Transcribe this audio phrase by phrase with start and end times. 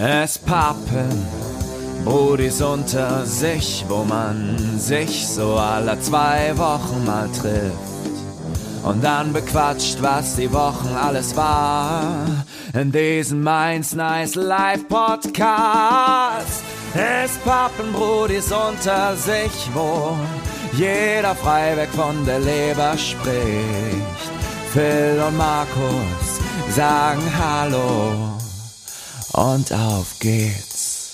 [0.00, 1.26] Es pappen
[2.04, 7.74] Brudis unter sich, wo man sich so alle zwei Wochen mal trifft.
[8.84, 12.26] Und dann bequatscht, was die Wochen alles war.
[12.74, 16.62] In diesem Mainz Nice Live Podcast.
[16.94, 20.16] Es pappen Brudis unter sich, wo
[20.74, 23.34] jeder frei weg von der Leber spricht.
[24.72, 26.38] Phil und Markus
[26.68, 28.37] sagen Hallo
[29.38, 31.06] und auf geht's.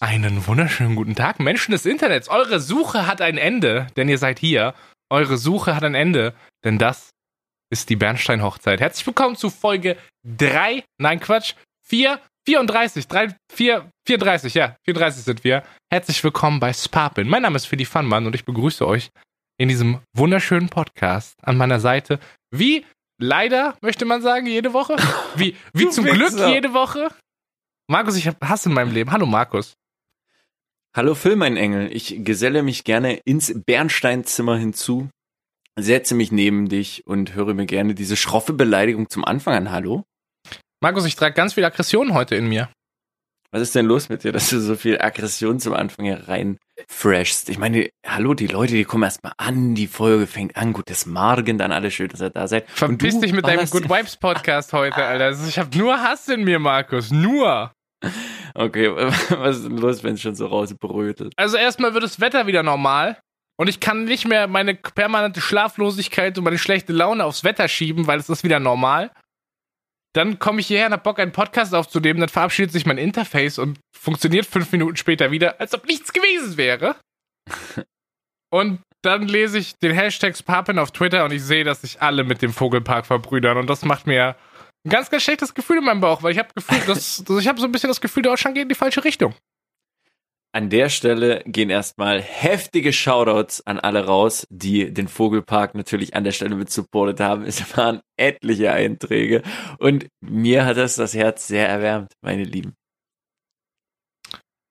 [0.00, 2.28] Einen wunderschönen guten Tag, Menschen des Internets.
[2.28, 4.74] Eure Suche hat ein Ende, denn ihr seid hier.
[5.08, 7.08] Eure Suche hat ein Ende, denn das
[7.70, 8.80] ist die Bernstein-Hochzeit.
[8.80, 11.54] Herzlich willkommen zu Folge 3, nein Quatsch,
[11.86, 15.62] 4, 34, 3, 4, 34, ja, 34 sind wir.
[15.90, 17.28] Herzlich willkommen bei Sparpin.
[17.28, 19.08] Mein Name ist Philly Fannmann und ich begrüße euch
[19.56, 22.18] in diesem wunderschönen Podcast an meiner Seite.
[22.50, 22.84] Wie
[23.22, 24.96] leider, möchte man sagen, jede Woche.
[25.36, 27.08] Wie, wie zum Glück jede Woche.
[27.88, 29.10] Markus, ich hab Hass in meinem Leben.
[29.12, 29.74] Hallo Markus.
[30.94, 31.90] Hallo Phil, mein Engel.
[31.90, 35.08] Ich geselle mich gerne ins Bernsteinzimmer hinzu,
[35.78, 39.70] setze mich neben dich und höre mir gerne diese schroffe Beleidigung zum Anfang an.
[39.70, 40.04] Hallo?
[40.82, 42.68] Markus, ich trage ganz viel Aggression heute in mir.
[43.54, 47.50] Was ist denn los mit dir, dass du so viel Aggression zum Anfang hier reinfreshst?
[47.50, 51.58] Ich meine, hallo, die Leute, die kommen erstmal an, die Folge fängt an, gutes Morgen,
[51.58, 52.66] dann alles schön, dass ihr da seid.
[52.70, 55.26] Verpiss dich mit deinem Good Vibes Podcast heute, Alter.
[55.26, 57.70] Also ich habe nur Hass in mir, Markus, nur.
[58.54, 58.90] Okay,
[59.28, 61.34] was ist denn los, wenn es schon so rausbrötelt?
[61.36, 63.18] Also erstmal wird das Wetter wieder normal
[63.58, 68.06] und ich kann nicht mehr meine permanente Schlaflosigkeit und meine schlechte Laune aufs Wetter schieben,
[68.06, 69.10] weil es ist wieder normal.
[70.14, 73.58] Dann komme ich hierher und hab Bock, einen Podcast aufzunehmen, dann verabschiedet sich mein Interface
[73.58, 76.96] und funktioniert fünf Minuten später wieder, als ob nichts gewesen wäre.
[78.52, 82.22] Und dann lese ich den Hashtag Papen auf Twitter und ich sehe, dass sich alle
[82.22, 84.36] mit dem Vogelpark verbrüdern und das macht mir
[84.84, 87.58] ein ganz, ganz schlechtes Gefühl in meinem Bauch, weil ich habe Gefühl, dass, ich habe
[87.58, 89.34] so ein bisschen das Gefühl, Deutschland geht in die falsche Richtung.
[90.54, 96.24] An der Stelle gehen erstmal heftige Shoutouts an alle raus, die den Vogelpark natürlich an
[96.24, 97.44] der Stelle mit supportet haben.
[97.44, 99.42] Es waren etliche Einträge
[99.78, 102.74] und mir hat das das Herz sehr erwärmt, meine Lieben.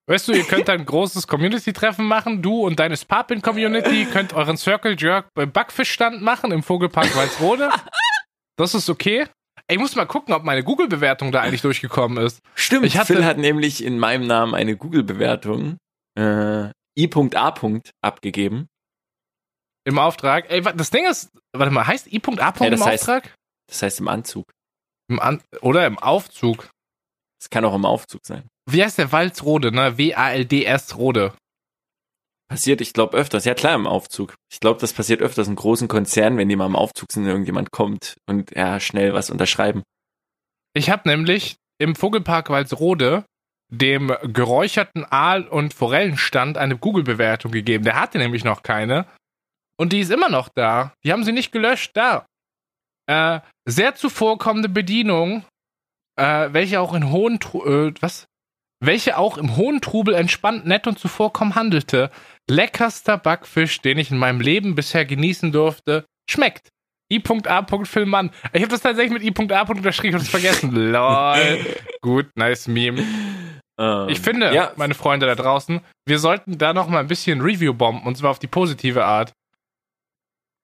[0.08, 2.41] Weißt du, ihr könnt ein großes Community-Treffen machen.
[2.44, 7.70] Du und deine Sparpin-Community könnt euren Circle Jerk beim Backfischstand machen im Vogelpark Walsrode.
[8.56, 9.28] Das ist okay.
[9.68, 12.42] Ich muss mal gucken, ob meine Google-Bewertung da eigentlich durchgekommen ist.
[12.56, 15.78] Stimmt, ich hatte, Phil hat nämlich in meinem Namen eine Google-Bewertung
[16.18, 17.54] äh, i.a.
[18.02, 18.68] abgegeben.
[19.86, 20.50] Im Auftrag.
[20.50, 22.32] Ey, das Ding ist, warte mal, heißt i.a.
[22.32, 23.36] Ja, im heißt, Auftrag?
[23.68, 24.52] Das heißt im Anzug.
[25.10, 26.70] Im An oder im Aufzug.
[27.42, 28.48] Es kann auch im Aufzug sein.
[28.70, 29.98] Wie heißt der Waldsrode, ne?
[29.98, 31.34] W-A-L-D-S Rode.
[32.52, 33.46] Passiert, ich glaube, öfters.
[33.46, 34.36] Ja, klar, im Aufzug.
[34.52, 37.72] Ich glaube, das passiert öfters in großen Konzernen, wenn die mal im Aufzug sind, irgendjemand
[37.72, 39.84] kommt und ja, schnell was unterschreiben.
[40.74, 43.24] Ich habe nämlich im Vogelpark Walsrode
[43.70, 47.86] dem geräucherten Aal- und Forellenstand eine Google-Bewertung gegeben.
[47.86, 49.06] Der hatte nämlich noch keine.
[49.78, 50.92] Und die ist immer noch da.
[51.06, 51.92] Die haben sie nicht gelöscht.
[51.94, 52.26] Da.
[53.08, 55.46] Äh, sehr zuvorkommende Bedienung,
[56.18, 58.28] äh, welche auch in hohen, äh, was?
[58.82, 62.12] Welche auch im hohen Trubel entspannt, nett und zuvorkommen handelte
[62.50, 66.69] leckerster Backfisch, den ich in meinem Leben bisher genießen durfte, schmeckt.
[67.12, 67.66] I.A.
[67.84, 68.31] Filmmann.
[68.53, 69.62] Ich habe das tatsächlich mit I.A.
[69.63, 70.72] unterschrieben und es vergessen.
[70.91, 71.66] Lol.
[72.02, 73.03] Gut, nice Meme.
[73.78, 74.72] Ähm, ich finde, ja.
[74.78, 78.31] meine Freunde da draußen, wir sollten da noch mal ein bisschen Review bomben und zwar
[78.31, 79.34] auf die positive Art.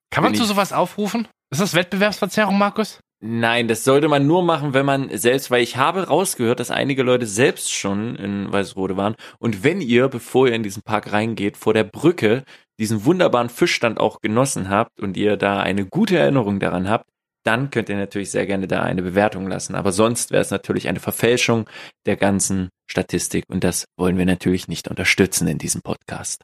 [0.10, 1.28] Kann man zu sowas aufrufen?
[1.52, 3.00] Ist das Wettbewerbsverzerrung, Markus?
[3.20, 7.02] Nein, das sollte man nur machen, wenn man selbst, weil ich habe rausgehört, dass einige
[7.02, 9.16] Leute selbst schon in Weißrode waren.
[9.40, 12.44] Und wenn ihr, bevor ihr in diesen Park reingeht, vor der Brücke
[12.80, 17.06] diesen wunderbaren Fischstand auch genossen habt und ihr da eine gute Erinnerung daran habt,
[17.44, 19.74] dann könnt ihr natürlich sehr gerne da eine Bewertung lassen.
[19.74, 21.68] Aber sonst wäre es natürlich eine Verfälschung
[22.06, 26.44] der ganzen Statistik und das wollen wir natürlich nicht unterstützen in diesem Podcast.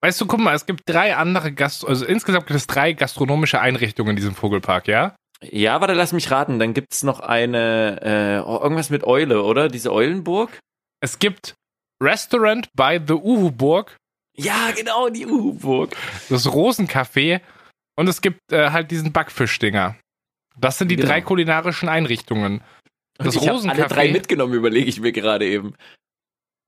[0.00, 3.60] Weißt du, guck mal, es gibt drei andere Gast, also insgesamt gibt es drei gastronomische
[3.60, 5.14] Einrichtungen in diesem Vogelpark, ja?
[5.42, 6.58] Ja, warte, lass mich raten.
[6.58, 9.68] Dann gibt's noch eine, äh, irgendwas mit Eule, oder?
[9.68, 10.58] Diese Eulenburg?
[11.00, 11.54] Es gibt
[12.02, 13.96] Restaurant by the Uhu-Burg.
[14.36, 15.96] Ja, genau, die Uhu-Burg.
[16.28, 17.40] Das Rosencafé.
[17.96, 19.96] Und es gibt äh, halt diesen Backfischdinger.
[20.56, 21.08] Das sind die genau.
[21.08, 22.62] drei kulinarischen Einrichtungen.
[23.18, 25.74] Das und ich habe alle drei mitgenommen, überlege ich mir gerade eben.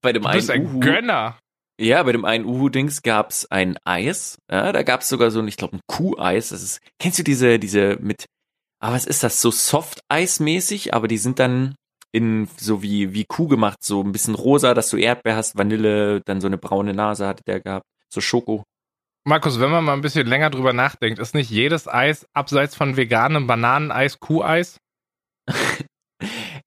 [0.03, 1.39] Bei dem du bist einen ein Uhu, Gönner.
[1.81, 4.39] Ja, bei dem einen Uhu-Dings gab's ein Eis.
[4.51, 6.51] Ja, da gab's sogar so, ich glaube, ein Kuh-Eis.
[6.51, 8.27] Das ist, kennst du diese, diese mit
[8.81, 9.41] aber was ist das?
[9.41, 11.75] So Soft-Eis-mäßig, aber die sind dann
[12.13, 16.23] in so wie, wie Kuh gemacht, so ein bisschen rosa, dass du Erdbeer hast, Vanille,
[16.25, 18.65] dann so eine braune Nase hatte der gehabt, so Schoko.
[19.25, 22.97] Markus, wenn man mal ein bisschen länger drüber nachdenkt, ist nicht jedes Eis abseits von
[22.97, 24.79] veganem Bananeneis Kuh-Eis?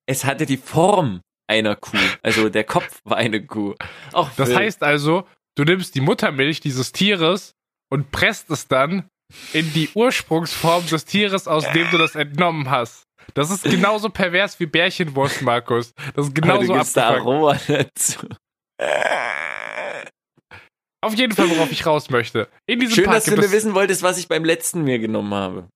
[0.05, 1.97] es hatte die Form einer Kuh.
[2.21, 3.75] Also der Kopf war eine Kuh.
[4.13, 4.59] Auch Das wild.
[4.59, 7.53] heißt also, du nimmst die Muttermilch dieses Tieres
[7.89, 9.09] und presst es dann
[9.53, 13.03] in die Ursprungsform des Tieres, aus dem du das entnommen hast.
[13.33, 15.93] Das ist genauso pervers wie Bärchenwurst, Markus.
[16.15, 18.39] Das ist Aber genauso du gibst da abgefuckt.
[21.01, 22.47] Auf jeden Fall, worauf ich raus möchte.
[22.65, 25.33] In diesem Schön, Park dass du es, wissen wolltest, was ich beim letzten mir genommen
[25.33, 25.67] habe.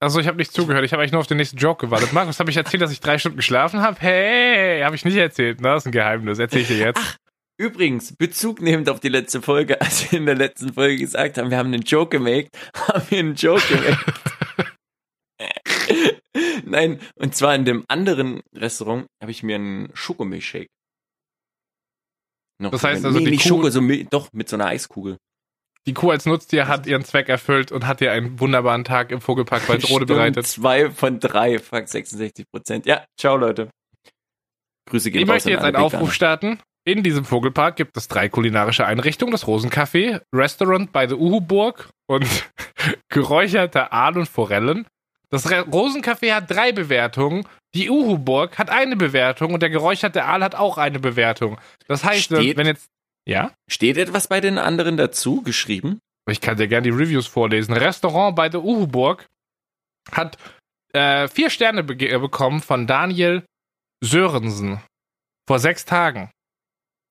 [0.00, 2.12] Also ich habe nicht zugehört, ich habe eigentlich nur auf den nächsten Joke gewartet.
[2.12, 3.96] Markus, habe ich erzählt, dass ich drei Stunden geschlafen habe?
[4.00, 5.60] Hey, habe ich nicht erzählt.
[5.60, 5.68] Ne?
[5.68, 6.38] Das ist ein Geheimnis.
[6.38, 7.18] Erzähl ich dir jetzt.
[7.62, 11.50] Übrigens, Bezug nehmend auf die letzte Folge, als wir in der letzten Folge gesagt haben,
[11.50, 12.48] wir haben einen Joke gemacht,
[12.88, 14.04] haben wir einen Joke gemacht.
[16.64, 20.70] Nein, und zwar in dem anderen Restaurant habe ich mir einen Schokomilchshake.
[22.58, 23.80] Noch Das heißt also, nee, die nicht Kuh- Schoko, so
[24.10, 25.18] doch mit so einer Eiskugel.
[25.86, 29.20] Die Kuh als Nutztier hat ihren Zweck erfüllt und hat dir einen wunderbaren Tag im
[29.20, 30.46] Vogelpark Waldrode Stimmt, bereitet.
[30.48, 32.86] Zwei von drei, fuck 66 Prozent.
[32.86, 33.70] Ja, ciao Leute.
[34.88, 35.76] Grüße gehen Ich raus möchte jetzt einen.
[35.76, 36.58] Aufruf starten.
[36.84, 42.26] In diesem Vogelpark gibt es drei kulinarische Einrichtungen: das Rosencafé, Restaurant bei der Uhuburg und
[43.08, 44.86] geräucherte Aal und Forellen.
[45.30, 50.54] Das Rosencafé hat drei Bewertungen, die Uhuburg hat eine Bewertung und der geräucherte Aal hat
[50.54, 51.58] auch eine Bewertung.
[51.88, 52.86] Das heißt, Steht- wenn jetzt.
[53.24, 53.52] Ja?
[53.70, 56.00] Steht etwas bei den anderen dazu geschrieben?
[56.28, 57.72] Ich kann dir gerne die Reviews vorlesen.
[57.74, 59.26] Restaurant bei der Uhuburg
[60.10, 60.36] hat
[60.92, 63.44] äh, vier Sterne bege- äh, bekommen von Daniel
[64.04, 64.80] Sörensen
[65.48, 66.30] vor sechs Tagen.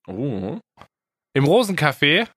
[0.08, 0.60] Oh.
[1.34, 2.28] Im Rosencafé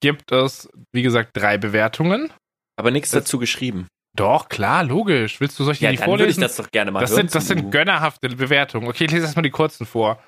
[0.00, 2.32] gibt es, wie gesagt, drei Bewertungen.
[2.78, 3.88] Aber nichts Das- dazu geschrieben.
[4.16, 5.40] Doch, klar, logisch.
[5.40, 6.40] Willst du solche Ja, die dann würde ich vorlesen?
[6.40, 7.20] das doch gerne mal das hören.
[7.28, 8.88] sind, das sind gönnerhafte Bewertungen.
[8.88, 10.22] Okay, ich lese erstmal die kurzen vor.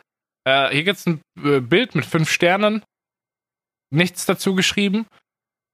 [0.47, 2.82] Äh, hier gibt es ein äh, Bild mit fünf Sternen.
[3.93, 5.06] Nichts dazu geschrieben.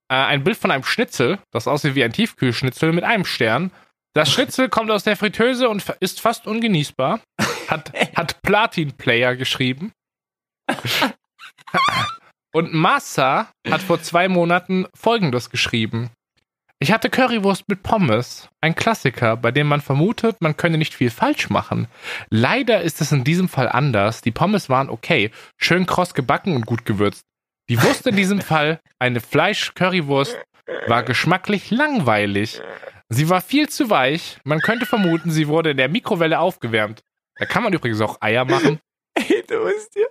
[0.09, 3.71] Äh, ein Bild von einem Schnitzel, das aussieht wie ein Tiefkühlschnitzel mit einem Stern.
[4.15, 7.21] Das Schnitzel kommt aus der Fritteuse und ist fast ungenießbar.
[7.69, 9.93] Hat, hat Platin Player geschrieben.
[12.53, 16.11] Und Massa hat vor zwei Monaten folgendes geschrieben.
[16.79, 21.11] Ich hatte Currywurst mit Pommes, ein Klassiker, bei dem man vermutet, man könne nicht viel
[21.11, 21.89] falsch machen.
[22.29, 24.21] Leider ist es in diesem Fall anders.
[24.21, 27.23] Die Pommes waren okay, schön kross gebacken und gut gewürzt.
[27.71, 30.39] Die Wurst in diesem Fall, eine Fleisch-Currywurst,
[30.87, 32.61] war geschmacklich langweilig.
[33.09, 34.39] Sie war viel zu weich.
[34.45, 37.03] Man könnte vermuten, sie wurde in der Mikrowelle aufgewärmt.
[37.39, 38.81] Da kann man übrigens auch Eier machen.
[39.17, 40.07] Ey, du musst dir,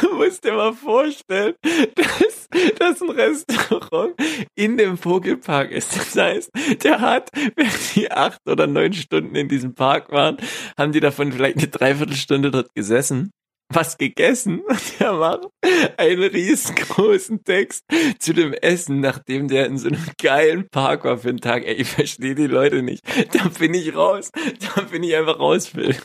[0.00, 1.54] du musst dir mal vorstellen,
[1.94, 2.48] dass,
[2.78, 4.14] dass ein Restaurant
[4.56, 5.96] in dem Vogelpark ist.
[5.96, 6.50] Das heißt,
[6.82, 10.38] der hat, während die acht oder neun Stunden in diesem Park waren,
[10.76, 13.30] haben die davon vielleicht eine Dreiviertelstunde dort gesessen,
[13.74, 15.48] was gegessen und der macht
[15.96, 17.84] einen riesengroßen Text
[18.18, 21.64] zu dem Essen, nachdem der in so einem geilen Park war für einen Tag.
[21.64, 23.02] Ey, ich verstehe die Leute nicht.
[23.32, 24.30] Da bin ich raus.
[24.74, 25.96] Da bin ich einfach raus, Phil.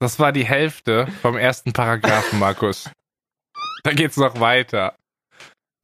[0.00, 2.90] Das war die Hälfte vom ersten Paragraphen, Markus.
[3.82, 4.94] Da geht's noch weiter.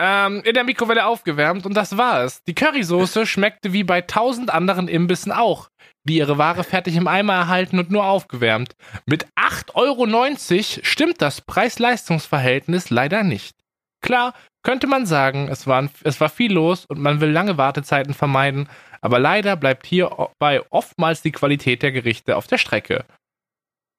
[0.01, 2.43] Ähm, in der Mikrowelle aufgewärmt und das war es.
[2.45, 5.69] Die Currysoße schmeckte wie bei tausend anderen Imbissen auch,
[6.05, 8.75] die ihre Ware fertig im Eimer erhalten und nur aufgewärmt.
[9.07, 13.55] Mit 8,90 Euro stimmt das Preis-Leistungs-Verhältnis leider nicht.
[14.01, 14.35] Klar,
[14.65, 18.69] könnte man sagen, es, waren, es war viel los und man will lange Wartezeiten vermeiden,
[19.01, 23.05] aber leider bleibt hierbei oftmals die Qualität der Gerichte auf der Strecke.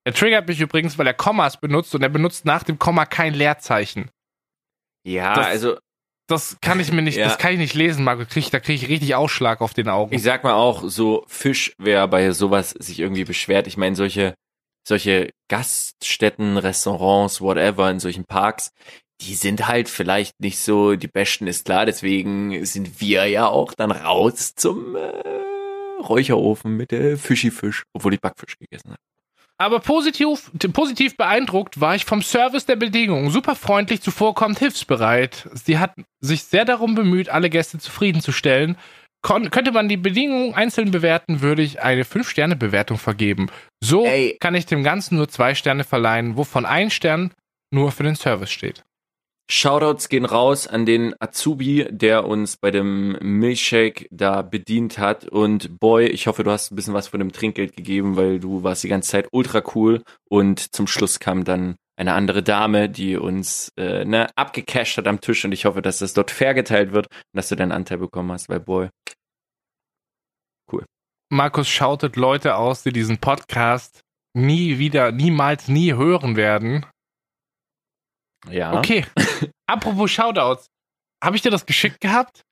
[0.06, 3.34] Er triggert mich übrigens, weil er Kommas benutzt und er benutzt nach dem Komma kein
[3.34, 4.10] Leerzeichen.
[5.06, 5.78] Ja, Das- also
[6.28, 7.26] Das kann ich mir nicht, Ja.
[7.28, 8.26] das kann ich nicht lesen, Marco.
[8.26, 10.14] Krieg, da kriege ich richtig Ausschlag auf den Augen.
[10.16, 13.68] Ich sag mal auch, so Fisch, wer bei sowas sich irgendwie beschwert.
[13.68, 14.34] Ich meine, solche,
[14.88, 18.72] solche Gaststätten, Restaurants, whatever, in solchen Parks,
[19.22, 21.86] die sind halt vielleicht nicht so die besten, ist klar.
[21.86, 25.00] Deswegen sind wir ja auch dann raus zum äh,
[26.02, 29.00] Räucherofen mit der Fischi-Fisch, obwohl ich Backfisch gegessen habe.
[29.58, 33.30] Aber positiv, positiv beeindruckt war ich vom Service der Bedingungen.
[33.30, 35.48] Super freundlich, zuvorkommend, hilfsbereit.
[35.54, 38.78] Sie hat sich sehr darum bemüht, alle Gäste zufriedenzustellen.
[39.22, 43.48] Kon könnte man die Bedingungen einzeln bewerten, würde ich eine 5-Sterne-Bewertung vergeben.
[43.82, 44.38] So Ey.
[44.40, 47.32] kann ich dem Ganzen nur zwei Sterne verleihen, wovon ein Stern
[47.74, 48.84] nur für den Service steht.
[49.50, 55.28] Shoutouts gehen raus an den Azubi, der uns bei dem Milchshake da bedient hat.
[55.28, 58.64] Und Boy, ich hoffe, du hast ein bisschen was von dem Trinkgeld gegeben, weil du
[58.64, 60.02] warst die ganze Zeit ultra cool.
[60.30, 65.22] Und zum Schluss kam dann eine andere Dame, die uns äh, ne, abgecasht hat am
[65.22, 65.46] Tisch.
[65.46, 68.32] Und ich hoffe, dass das dort fair geteilt wird und dass du deinen Anteil bekommen
[68.32, 68.90] hast, weil Boy.
[71.30, 74.02] Markus schautet Leute aus, die diesen Podcast
[74.36, 76.86] nie wieder, niemals, nie hören werden.
[78.50, 78.78] Ja.
[78.78, 79.06] Okay.
[79.68, 80.68] Apropos Shoutouts.
[81.24, 82.44] Habe ich dir das geschickt gehabt?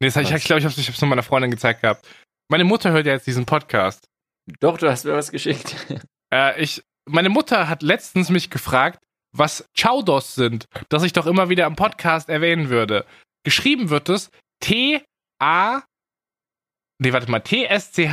[0.00, 0.40] Nee, das hab ich, Was?
[0.40, 2.06] ich glaube, ich habe es nur meiner Freundin gezeigt gehabt.
[2.50, 4.06] Meine Mutter hört ja jetzt diesen Podcast.
[4.60, 5.74] Doch, du hast mir was geschickt.
[6.32, 9.04] Äh, ich, meine Mutter hat letztens mich gefragt,
[9.36, 13.04] was Chowdos sind, das ich doch immer wieder im Podcast erwähnen würde.
[13.44, 15.84] Geschrieben wird es T-A.
[16.98, 17.38] Nee, warte mal.
[17.38, 18.06] T-S-C-H-A-U-D-O-S.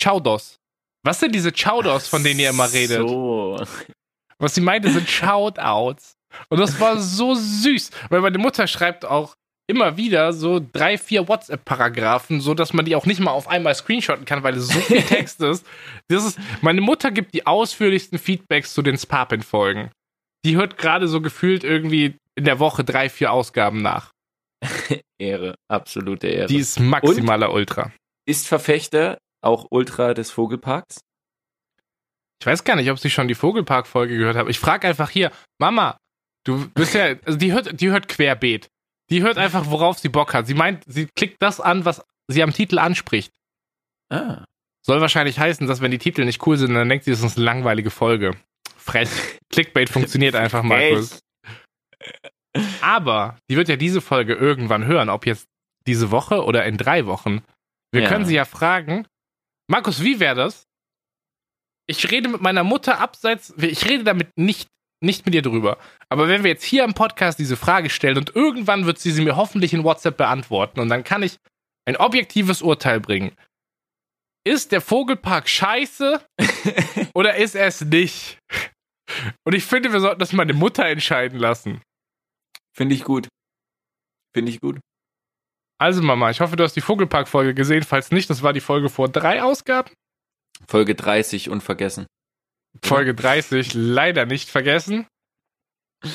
[0.00, 0.60] Chowdos.
[1.04, 3.00] Was sind diese Chowdos, von denen ihr immer redet?
[3.08, 3.58] So.
[4.42, 6.16] Was sie meinte, sind Shoutouts.
[6.48, 9.34] Und das war so süß, weil meine Mutter schreibt auch
[9.68, 13.74] immer wieder so drei, vier WhatsApp-Paragraphen, so dass man die auch nicht mal auf einmal
[13.74, 15.64] screenshotten kann, weil es so viel Text ist.
[16.08, 16.38] Das ist.
[16.60, 19.90] Meine Mutter gibt die ausführlichsten Feedbacks zu den Spapin-Folgen.
[20.44, 24.10] Die hört gerade so gefühlt irgendwie in der Woche drei, vier Ausgaben nach.
[25.20, 26.46] Ehre, absolute Ehre.
[26.48, 27.92] Die ist maximaler Ultra.
[28.26, 31.00] ist Verfechter auch Ultra des Vogelparks?
[32.42, 34.50] Ich weiß gar nicht, ob sie schon die Vogelpark-Folge gehört haben.
[34.50, 35.30] Ich frage einfach hier,
[35.60, 35.96] Mama,
[36.42, 38.68] du bist ja, also die hört, die hört querbeet.
[39.10, 40.48] Die hört einfach, worauf sie Bock hat.
[40.48, 43.32] Sie meint, sie klickt das an, was sie am Titel anspricht.
[44.10, 44.44] Ah.
[44.84, 47.36] Soll wahrscheinlich heißen, dass wenn die Titel nicht cool sind, dann denkt sie, das ist
[47.36, 48.32] eine langweilige Folge.
[48.76, 49.08] Frech.
[49.52, 51.20] Clickbait funktioniert einfach, Markus.
[52.80, 55.46] Aber die wird ja diese Folge irgendwann hören, ob jetzt
[55.86, 57.42] diese Woche oder in drei Wochen.
[57.92, 58.08] Wir Ja.
[58.08, 59.06] können sie ja fragen.
[59.68, 60.64] Markus, wie wäre das?
[61.86, 64.68] Ich rede mit meiner Mutter abseits, ich rede damit nicht,
[65.02, 65.78] nicht mit ihr drüber.
[66.08, 69.22] Aber wenn wir jetzt hier im Podcast diese Frage stellen und irgendwann wird sie sie
[69.22, 71.38] mir hoffentlich in WhatsApp beantworten und dann kann ich
[71.86, 73.36] ein objektives Urteil bringen.
[74.44, 76.24] Ist der Vogelpark scheiße
[77.14, 78.38] oder ist er es nicht?
[79.44, 81.82] Und ich finde, wir sollten das meine Mutter entscheiden lassen.
[82.74, 83.28] Finde ich gut.
[84.34, 84.80] Finde ich gut.
[85.78, 87.82] Also Mama, ich hoffe, du hast die Vogelpark-Folge gesehen.
[87.82, 89.92] Falls nicht, das war die Folge vor drei Ausgaben.
[90.66, 92.06] Folge 30 unvergessen.
[92.82, 95.06] Folge 30 leider nicht vergessen.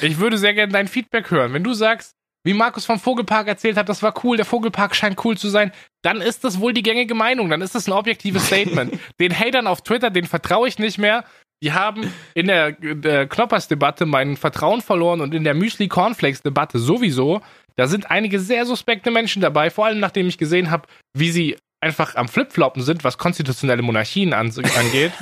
[0.02, 1.54] Ich würde sehr gerne dein Feedback hören.
[1.54, 2.12] Wenn du sagst,
[2.44, 5.72] wie Markus vom Vogelpark erzählt hat, das war cool, der Vogelpark scheint cool zu sein,
[6.02, 8.98] dann ist das wohl die gängige Meinung, dann ist das ein objektives Statement.
[9.20, 11.24] den Hatern auf Twitter, den vertraue ich nicht mehr.
[11.64, 17.42] Die haben in der, der Knoppers-Debatte mein Vertrauen verloren und in der Müsli-Cornflakes-Debatte sowieso.
[17.76, 21.58] Da sind einige sehr suspekte Menschen dabei, vor allem nachdem ich gesehen habe, wie sie
[21.82, 25.14] einfach am Flipfloppen sind, was konstitutionelle Monarchien an, angeht.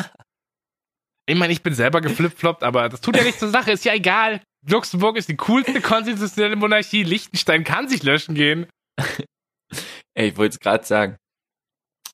[1.27, 3.95] Ich meine, ich bin selber geflipfloppt, aber das tut ja nichts zur Sache, ist ja
[3.95, 4.43] egal.
[4.69, 7.01] Luxemburg ist die coolste konstitutionelle Monarchie.
[7.01, 8.67] Liechtenstein kann sich löschen gehen.
[10.13, 11.17] Ey, ich wollte es gerade sagen.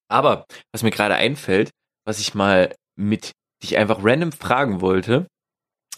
[0.08, 1.72] Aber was mir gerade einfällt,
[2.06, 5.28] was ich mal mit dich einfach random fragen wollte,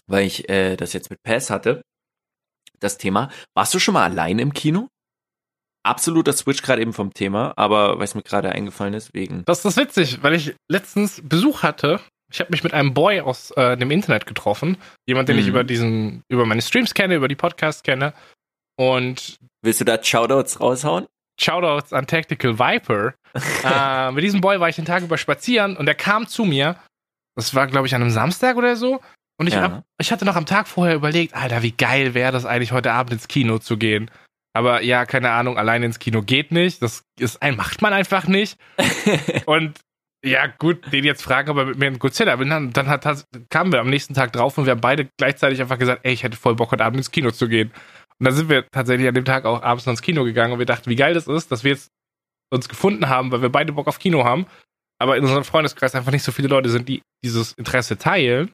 [0.06, 1.82] weil ich äh, das jetzt mit Pass hatte,
[2.80, 3.30] das Thema.
[3.56, 4.88] Warst du schon mal allein im Kino?
[5.84, 9.44] Absoluter Switch gerade eben vom Thema, aber weil es mir gerade eingefallen ist, wegen.
[9.44, 12.00] Das ist witzig, weil ich letztens Besuch hatte.
[12.32, 14.76] Ich habe mich mit einem Boy aus äh, dem Internet getroffen.
[15.06, 15.50] Jemand, den ich Mhm.
[15.50, 18.14] über diesen, über meine Streams kenne, über die Podcasts kenne.
[18.76, 21.06] Und Willst du da Shoutouts raushauen?
[21.40, 23.14] Shoutouts an Tactical Viper.
[23.64, 26.76] äh, mit diesem Boy war ich den Tag über spazieren und er kam zu mir.
[27.36, 29.00] Das war, glaube ich, an einem Samstag oder so.
[29.38, 29.62] Und ich, Ja.
[29.62, 32.92] hab, ich hatte noch am Tag vorher überlegt, Alter, wie geil wäre das eigentlich, heute
[32.92, 34.10] Abend ins Kino zu gehen.
[34.56, 36.80] Aber ja, keine Ahnung, allein ins Kino geht nicht.
[36.80, 38.56] Das ist ein, macht man einfach nicht.
[39.46, 39.80] Und
[40.24, 43.04] ja, gut, den jetzt fragen, ob er mit mir in Godzilla bin, dann, dann hat,
[43.04, 46.14] das- kamen wir am nächsten Tag drauf und wir haben beide gleichzeitig einfach gesagt, ey,
[46.14, 47.70] ich hätte voll Bock, heute Abend ins Kino zu gehen.
[48.18, 50.58] Und dann sind wir tatsächlich an dem Tag auch abends noch ins Kino gegangen und
[50.60, 51.90] wir dachten, wie geil das ist, dass wir jetzt
[52.50, 54.46] uns gefunden haben, weil wir beide Bock auf Kino haben.
[54.98, 58.50] Aber in unserem Freundeskreis einfach nicht so viele Leute sind, die dieses Interesse teilen.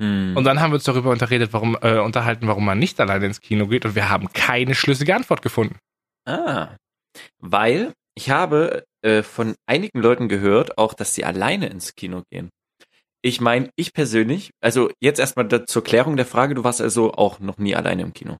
[0.00, 0.36] Hm.
[0.36, 3.40] Und dann haben wir uns darüber unterredet, warum, äh, unterhalten, warum man nicht alleine ins
[3.40, 5.78] Kino geht und wir haben keine schlüssige Antwort gefunden.
[6.26, 6.76] Ah,
[7.40, 12.50] weil ich habe äh, von einigen Leuten gehört, auch, dass sie alleine ins Kino gehen.
[13.22, 17.14] Ich meine, ich persönlich, also jetzt erstmal da- zur Klärung der Frage, du warst also
[17.14, 18.36] auch noch nie alleine im Kino.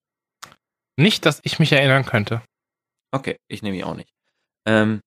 [0.96, 2.42] Nicht, dass ich mich erinnern könnte.
[3.12, 4.10] Okay, ich nehme ihn auch nicht.
[4.66, 5.00] Ähm,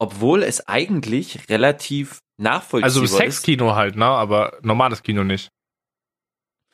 [0.00, 4.06] obwohl es eigentlich relativ nachvollziehbar Also ist, Sexkino halt, ne?
[4.06, 5.48] Aber normales Kino nicht.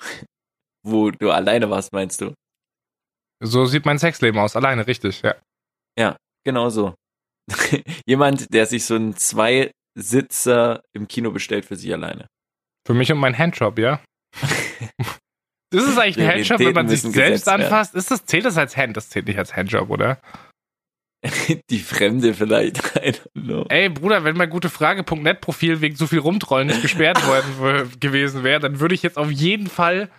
[0.87, 2.35] wo du alleine warst, meinst du?
[3.43, 5.35] So sieht mein Sexleben aus, alleine, richtig, ja.
[6.45, 6.95] Genau so.
[8.07, 12.27] Jemand, der sich so einen Zweisitzer im Kino bestellt für sich alleine.
[12.87, 14.03] Für mich und mein Handjob, ja.
[15.71, 17.63] Das ist eigentlich ein Ja, Handjob, wenn man sich selbst werden.
[17.63, 17.95] anfasst.
[17.95, 18.97] Ist das, zählt das als Hand?
[18.97, 20.19] Das zählt nicht als Handjob, oder?
[21.71, 22.81] Die Fremde vielleicht.
[23.69, 27.27] Ey, Bruder, wenn mein gutefrage.net-Profil wegen so viel Rumtrollen nicht gesperrt
[27.59, 30.11] worden gewesen wäre, dann würde ich jetzt auf jeden Fall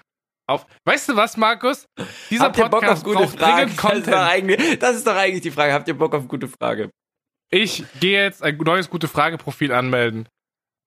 [0.48, 0.66] auf.
[0.86, 1.86] Weißt du was, Markus?
[2.30, 3.56] Dieser Habt ihr Bock auf Podcast gute braucht Fragen?
[3.76, 4.16] dringend Das ist, doch Content.
[4.16, 5.74] eigentlich, das ist doch eigentlich die Frage.
[5.74, 6.90] Habt ihr Bock auf gute Frage?
[7.50, 10.28] Ich gehe jetzt ein neues Gute-Frage-Profil anmelden.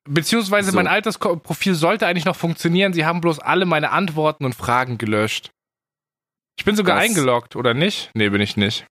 [0.09, 0.77] Beziehungsweise So.
[0.77, 2.93] mein altes Ko- Profil sollte eigentlich noch funktionieren.
[2.93, 5.51] Sie haben bloß alle meine Antworten und Fragen gelöscht.
[6.59, 8.11] Ich bin sogar Das- eingeloggt, oder nicht?
[8.15, 8.87] Nee, bin ich nicht.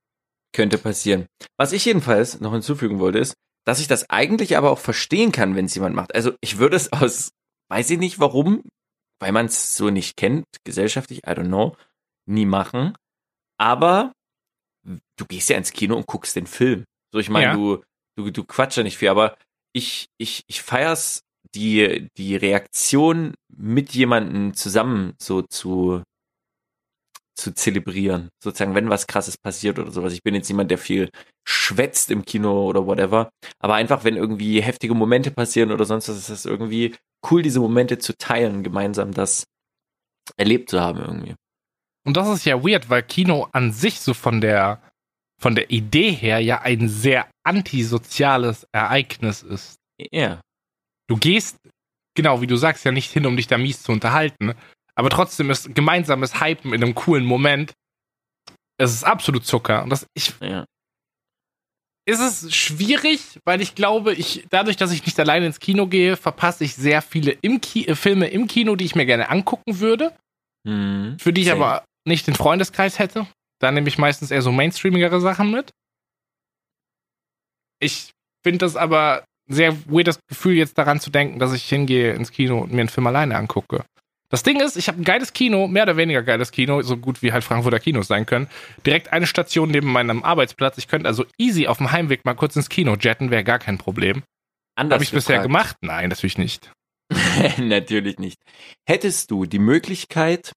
[0.54, 1.26] Könnte passieren.
[1.58, 3.34] Was ich jedenfalls noch hinzufügen wollte, ist,
[3.66, 6.14] dass ich das eigentlich aber auch verstehen kann, wenn es jemand macht.
[6.16, 7.32] Also ich würde es aus,
[7.70, 8.64] weiß ich nicht warum,
[9.20, 11.76] weil man es so nicht kennt, gesellschaftlich, I don't know,
[12.28, 12.96] nie machen.
[13.58, 14.12] Aber
[14.86, 16.84] du gehst ja ins Kino und guckst den Film.
[17.14, 17.54] So, ich meine, Ja.
[17.54, 17.84] du,
[18.18, 19.38] du, du quatsch ja nicht viel, aber
[19.74, 21.22] ich, ich, ich feier's
[21.56, 26.04] die, die Reaktion mit jemandem zusammen so zu,
[27.36, 28.30] zu zelebrieren.
[28.42, 30.14] Sozusagen, wenn was krasses passiert oder sowas.
[30.14, 31.10] Ich bin jetzt niemand, der viel
[31.46, 33.30] schwätzt im Kino oder whatever.
[33.60, 36.96] Aber einfach, wenn irgendwie heftige Momente passieren oder sonst was, ist es irgendwie
[37.30, 39.46] cool, diese Momente zu teilen, gemeinsam das
[40.38, 41.36] erlebt zu haben irgendwie.
[42.06, 44.82] Und das ist ja weird, weil Kino an sich so von der,
[45.40, 49.78] von der Idee her ja ein sehr antisoziales Ereignis ist.
[50.12, 50.42] Ja.
[51.08, 51.58] Du gehst,
[52.16, 54.54] genau wie du sagst, ja nicht hin, um dich da mies zu unterhalten,
[54.96, 57.74] aber trotzdem ist gemeinsames Hypen in einem coolen Moment.
[58.78, 59.84] Es ist absolut Zucker.
[59.84, 60.66] Und das, ich, Ja.
[62.06, 66.18] ist es schwierig, weil ich glaube, ich, dadurch, dass ich nicht alleine ins Kino gehe,
[66.18, 69.80] verpasse ich sehr viele im Ki äh, Filme im Kino, die ich mir gerne angucken
[69.80, 70.16] würde,
[70.68, 71.18] Hm.
[71.20, 71.64] für die ich Same.
[71.66, 73.28] aber nicht den Freundeskreis hätte.
[73.60, 75.72] Da nehme ich meistens eher so mainstreamigere Sachen mit.
[77.80, 78.12] Ich
[78.44, 82.60] finde das aber sehr weirdes Gefühl, jetzt daran zu denken, dass ich hingehe ins Kino
[82.60, 83.86] und mir einen Film alleine angucke.
[84.34, 87.22] Das Ding ist, ich habe ein geiles Kino, mehr oder weniger geiles Kino, so gut
[87.22, 88.50] wie halt Frankfurter Kinos sein können.
[88.84, 90.80] Direkt eine Station neben meinem Arbeitsplatz.
[90.80, 93.78] Ich könnte also easy auf dem Heimweg mal kurz ins Kino jetten, wäre gar kein
[93.78, 94.24] Problem.
[94.74, 95.50] Anders Habe ich bisher gefragt.
[95.50, 95.78] gemacht?
[95.82, 96.72] Nein, natürlich nicht.
[97.60, 98.40] Natürlich nicht.
[98.90, 100.52] Hättest du die Möglichkeit,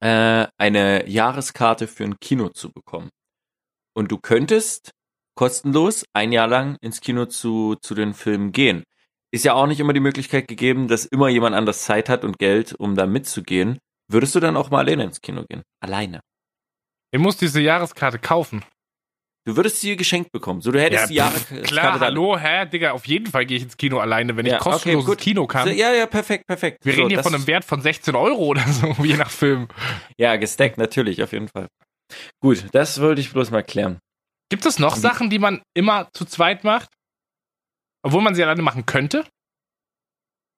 [0.00, 3.10] äh, eine Jahreskarte für ein Kino zu bekommen
[3.96, 4.90] und du könntest
[5.36, 8.82] kostenlos ein Jahr lang ins Kino zu, zu den Filmen gehen,
[9.34, 12.38] ist ja auch nicht immer die Möglichkeit gegeben, dass immer jemand anders Zeit hat und
[12.38, 13.78] Geld, um da mitzugehen.
[14.08, 15.62] Würdest du dann auch mal alleine ins Kino gehen?
[15.80, 16.20] Alleine.
[17.10, 18.64] Ich muss diese Jahreskarte kaufen.
[19.46, 20.60] Du würdest sie geschenkt bekommen.
[20.60, 23.64] So, du hättest Ja, die Jahreskarte Klar, hallo, hä, Digga, auf jeden Fall gehe ich
[23.64, 25.22] ins Kino alleine, wenn Ja, ich kostenloses okay.
[25.22, 25.68] Kino kann.
[25.68, 26.78] So, ja, ja, perfekt, perfekt.
[26.84, 29.68] Wir so, reden hier von einem Wert von 16 Euro oder so, je nach Film.
[30.16, 31.66] Ja, gesteckt, natürlich, auf jeden Fall.
[32.40, 33.98] Gut, das wollte ich bloß mal klären.
[34.48, 36.90] Gibt es noch Sachen, die man immer zu zweit macht?
[38.04, 39.24] Obwohl man sie alleine machen könnte?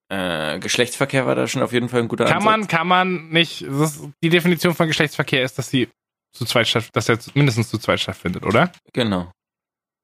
[0.09, 2.70] Äh, Geschlechtsverkehr war da schon auf jeden Fall ein guter Kann man, Ansatz.
[2.70, 3.62] kann man nicht.
[3.62, 5.88] Ist, die Definition von Geschlechtsverkehr ist, dass sie
[6.32, 8.70] zu zweit statt, dass er mindestens zu zweit stattfindet, oder?
[8.92, 9.30] Genau.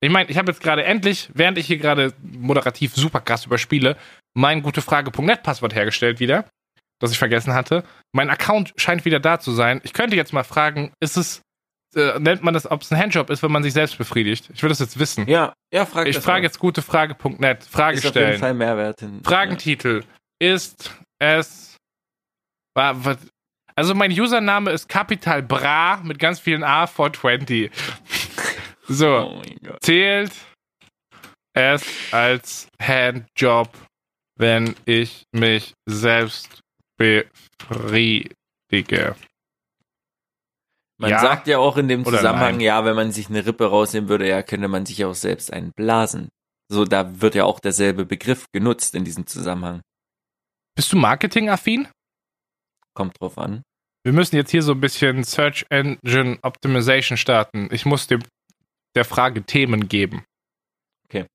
[0.00, 3.96] Ich meine, ich habe jetzt gerade endlich, während ich hier gerade moderativ super krass überspiele,
[4.34, 6.48] mein gutefrage.net Passwort hergestellt wieder,
[7.00, 7.84] das ich vergessen hatte.
[8.12, 9.80] Mein Account scheint wieder da zu sein.
[9.84, 11.42] Ich könnte jetzt mal fragen, ist es,
[11.96, 14.50] äh, nennt man das, ob es ein Handjob ist, wenn man sich selbst befriedigt?
[14.54, 15.26] Ich will das jetzt wissen.
[15.28, 17.64] Ja, ja, frag ich frage jetzt gutefrage.net.
[17.64, 18.40] Frage Ist auf jeden stellen.
[18.40, 19.00] Fall Mehrwert.
[19.00, 20.02] hin- Fragentitel.
[20.38, 21.76] Ist es.
[23.74, 27.64] Also mein Username ist Capital Bra mit ganz vielen A 420.
[27.64, 27.70] Ja.
[28.88, 29.42] So, Oh
[29.80, 30.32] zählt
[31.54, 33.70] es als Handjob,
[34.36, 36.58] wenn ich mich selbst
[36.98, 39.14] befriedige.
[41.02, 41.18] Man Ja.
[41.18, 42.60] sagt ja auch in dem Oder Zusammenhang, nein.
[42.60, 45.72] ja, wenn man sich eine Rippe rausnehmen würde, ja, könnte man sich auch selbst einen
[45.76, 46.28] blasen.
[46.70, 49.80] So, da wird ja auch derselbe Begriff genutzt in diesem Zusammenhang.
[50.76, 51.88] Bist du marketingaffin?
[52.94, 53.62] Kommt drauf an.
[54.04, 57.68] Wir müssen jetzt hier so ein bisschen Search Engine Optimization starten.
[57.72, 58.22] Ich muss dem
[58.94, 60.24] der Frage Themen geben.
[61.06, 61.26] Okay.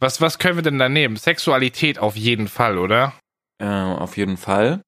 [0.00, 1.16] Was, was können wir denn da nehmen?
[1.16, 3.18] Sexualität auf jeden Fall, oder?
[3.60, 4.80] Äh, auf jeden Fall.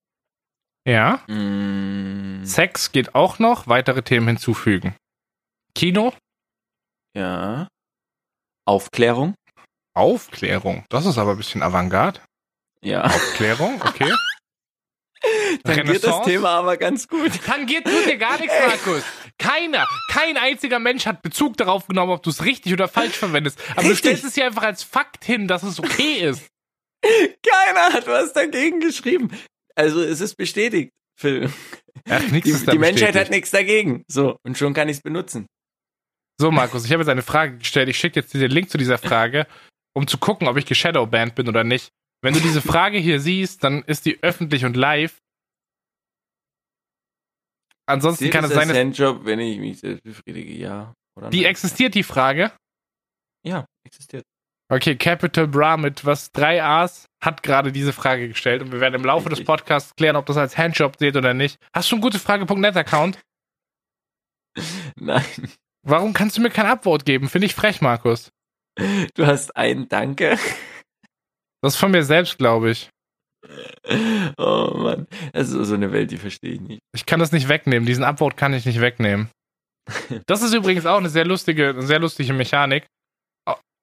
[0.87, 1.21] Ja.
[1.29, 3.67] Mm, Sex geht auch noch.
[3.67, 4.95] Weitere Themen hinzufügen.
[5.75, 6.13] Kino?
[7.17, 7.69] ja.
[8.67, 9.35] Aufklärung.
[9.95, 10.85] Aufklärung.
[10.91, 12.21] Das ist aber ein bisschen Avantgarde.
[12.83, 13.03] Ja.
[13.05, 14.13] Aufklärung, okay.
[15.65, 17.33] Tangiert das Thema aber ganz gut.
[17.45, 19.03] Tangiert tut dir gar nichts, Markus.
[19.39, 23.59] Keiner, kein einziger Mensch hat Bezug darauf genommen, ob du es richtig oder falsch verwendest.
[23.73, 23.99] Aber du Richtig.
[23.99, 26.47] stellst es hier einfach als Fakt hin, dass es okay ist.
[27.03, 29.31] Keiner hat was dagegen geschrieben.
[29.81, 31.51] Also es ist bestätigt, Phil.
[32.09, 33.31] Ach, Die, die Menschheit hat bestätigt.
[33.31, 34.05] nichts dagegen.
[34.09, 35.47] So, und schon kann ich es benutzen.
[36.39, 37.89] So, Markus, ich habe jetzt eine Frage gestellt.
[37.89, 39.47] Ich schicke jetzt dir den Link zu dieser Frage,
[39.95, 41.89] um zu gucken, ob ich geshadowbanned bin oder nicht.
[42.23, 45.17] Wenn du diese Frage hier siehst, dann ist die öffentlich und live.
[47.87, 50.95] Ansonsten Zählt kann es sein, dass Handjob, wenn ich mich selbst befriedige, ja.
[51.17, 51.51] Oder die nein?
[51.51, 52.53] existiert, die Frage.
[53.47, 54.25] Ja, existiert.
[54.71, 58.95] Okay, Capital Bra mit was drei A's hat gerade diese Frage gestellt und wir werden
[58.95, 59.45] im Laufe des.
[59.45, 61.59] Podcasts klären, ob das als Handjob zählt oder nicht.
[61.75, 63.19] Hast du einen gutefrage.net Account?
[64.97, 65.25] Nein.
[65.83, 67.29] Warum kannst du mir kein Upvote geben?
[67.29, 68.31] Finde ich frech, Markus.
[69.15, 70.39] Du hast einen Danke.
[71.63, 72.91] Das ist von mir selbst, glaube ich.
[74.37, 75.07] Oh Mann.
[75.33, 76.81] Das ist so eine Welt, die verstehe ich nicht.
[76.95, 77.87] Ich kann das nicht wegnehmen.
[77.87, 79.31] Diesen Upvote kann ich nicht wegnehmen.
[80.27, 82.87] Das ist übrigens auch eine sehr lustige, eine sehr lustige Mechanik.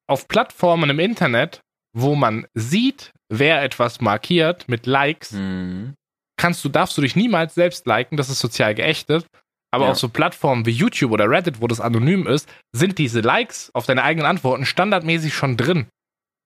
[0.09, 1.59] auf Plattformen im Internet,
[1.97, 5.95] wo man sieht, wer etwas markiert mit Likes, Mhm.
[6.39, 9.25] kannst du, darfst du dich niemals selbst liken, das ist sozial geächtet.
[9.73, 9.91] Aber Ja.
[9.91, 13.85] auf so Plattformen wie YouTube oder Reddit, wo das anonym ist, sind diese Likes auf
[13.85, 15.87] deine eigenen Antworten standardmäßig schon drin.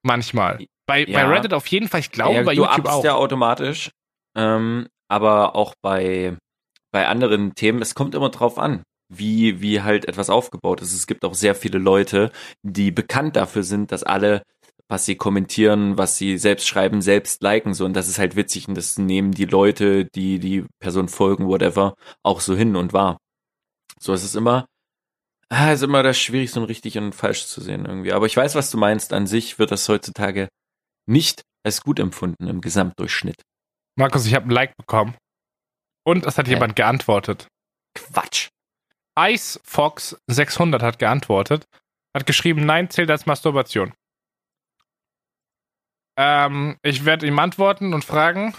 [0.04, 0.66] Manchmal.
[0.88, 1.20] Bei, Ja.
[1.28, 3.04] bei Reddit auf jeden Fall, ich glaube ja, bei du YouTube auch.
[3.04, 3.92] ja automatisch.
[4.36, 6.36] Ähm, aber auch bei,
[6.92, 8.82] bei anderen Themen, es kommt immer drauf an,
[9.14, 10.94] wie, wie halt etwas aufgebaut ist.
[10.94, 12.32] Es gibt auch sehr viele Leute,
[12.64, 14.42] die bekannt dafür sind, dass alle,
[14.92, 17.74] was sie kommentieren, was sie selbst schreiben, selbst liken.
[17.74, 21.48] So, und das ist halt witzig und das nehmen die Leute, die die Person folgen,
[21.48, 23.18] whatever, auch so hin und wahr.
[24.02, 24.66] So, es ist immer,
[25.48, 28.12] ah, es ist immer das schwierig, so ein richtig und falsch zu sehen irgendwie.
[28.12, 29.14] Aber ich weiß, was du meinst.
[29.14, 30.50] An sich wird das heutzutage
[31.08, 33.42] nicht als gut empfunden im Gesamtdurchschnitt.
[33.96, 35.16] Markus, ich habe ein Like bekommen.
[36.04, 36.54] Und es hat Hä?
[36.56, 37.48] jemand geantwortet.
[37.94, 38.50] Quatsch.
[39.18, 41.64] Ice Fox 600 hat geantwortet.
[42.14, 43.94] Hat geschrieben, nein, zählt als Masturbation.
[46.18, 48.54] Ähm, ich werde ihm antworten und fragen,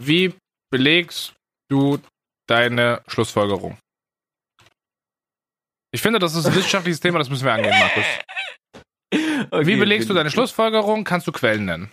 [0.00, 0.34] wie
[0.70, 1.34] belegst
[1.70, 2.00] du
[2.48, 3.78] deine Schlussfolgerung?
[5.94, 8.04] Ich finde, das ist ein wissenschaftliches Thema, das müssen wir angehen, Markus.
[9.50, 11.04] Okay, Wie belegst du deine Schlussfolgerung?
[11.04, 11.92] Kannst du Quellen nennen?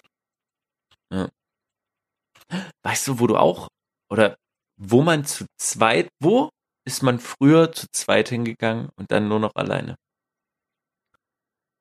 [2.82, 3.68] Weißt du, wo du auch,
[4.10, 4.38] oder
[4.80, 6.50] wo man zu zweit, wo
[6.88, 9.96] ist man früher zu zweit hingegangen und dann nur noch alleine?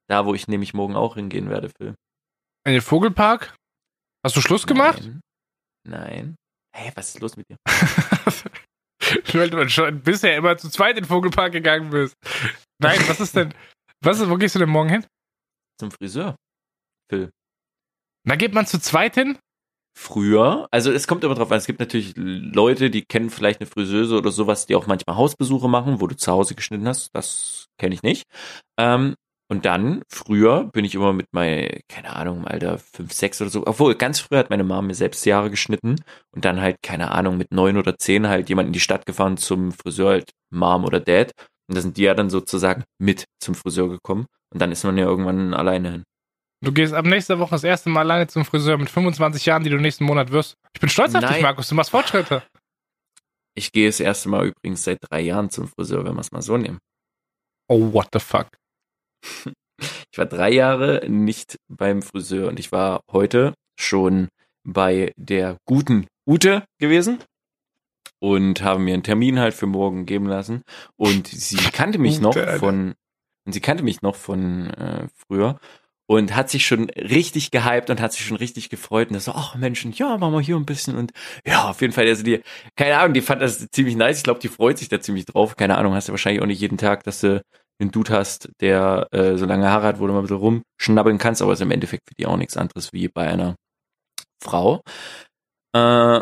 [0.09, 1.95] Da, wo ich nämlich morgen auch hingehen werde, Phil.
[2.69, 3.57] In den Vogelpark?
[4.23, 5.01] Hast du Schluss gemacht?
[5.03, 5.21] Nein.
[5.89, 6.37] Nein.
[6.77, 7.57] Hey, was ist los mit dir?
[9.33, 12.15] Weil du schon bisher immer zu zweit in den Vogelpark gegangen bist.
[12.79, 13.55] Nein, was ist denn?
[14.05, 15.07] Was ist, wo gehst du denn morgen hin?
[15.81, 16.37] Zum Friseur.
[17.11, 17.31] Phil.
[18.25, 19.37] Da geht man zu zweit hin?
[19.99, 23.69] früher, also es kommt immer drauf an, es gibt natürlich Leute, die kennen vielleicht eine
[23.69, 27.67] Friseuse oder sowas, die auch manchmal Hausbesuche machen, wo du zu Hause geschnitten hast, das
[27.81, 28.23] kenne ich nicht.
[28.79, 29.17] Ähm,
[29.51, 33.51] und dann, früher bin ich immer mit mein, keine Ahnung, im Alter 5, 6 oder
[33.51, 35.97] so, obwohl ganz früher hat meine Mama mir selbst die Haare geschnitten
[36.33, 39.39] und dann halt, keine Ahnung, mit 9 oder 10 halt jemand in die Stadt gefahren
[39.39, 41.33] zum Friseur, halt Mom oder Dad.
[41.67, 44.27] Und da sind die ja dann sozusagen mit zum Friseur gekommen.
[44.51, 46.05] Und dann ist man ja irgendwann alleine hin.
[46.65, 49.71] Du gehst ab nächster Woche das erste Mal alleine zum Friseur mit 25 Jahren, die
[49.71, 50.55] du nächsten Monat wirst.
[50.75, 51.43] Ich bin stolz auf dich, Nein.
[51.43, 51.69] Markus.
[51.69, 52.43] Du machst Fortschritte.
[53.55, 56.43] Ich gehe das erste Mal übrigens seit drei Jahren zum Friseur, wenn wir es mal
[56.43, 56.79] so nehmen.
[57.69, 58.49] Oh, what the fuck.
[60.11, 64.29] Ich war drei Jahre nicht beim Friseur und ich war heute schon
[64.65, 67.19] bei der guten Ute gewesen
[68.21, 70.63] und habe mir einen Termin halt für morgen geben lassen.
[70.97, 72.95] Und sie kannte mich noch von
[73.47, 75.59] und sie kannte mich noch von äh, früher
[76.07, 79.33] und hat sich schon richtig gehypt und hat sich schon richtig gefreut und das so,
[79.33, 81.13] ach Menschen, ja, machen wir hier ein bisschen und
[81.47, 82.43] ja, auf jeden Fall, also die,
[82.77, 85.57] keine Ahnung, die fand das ziemlich nice, ich glaube, die freut sich da ziemlich drauf,
[85.57, 87.43] keine Ahnung, hast du wahrscheinlich auch nicht jeden Tag, dass du
[87.81, 91.19] einen Dude hast, der äh, so lange Haare hat, wo du mal ein bisschen rumschnabbeln
[91.19, 93.57] kannst, aber ist im Endeffekt für die auch nichts anderes wie bei einer
[94.43, 94.83] Frau.
[95.75, 96.21] Äh,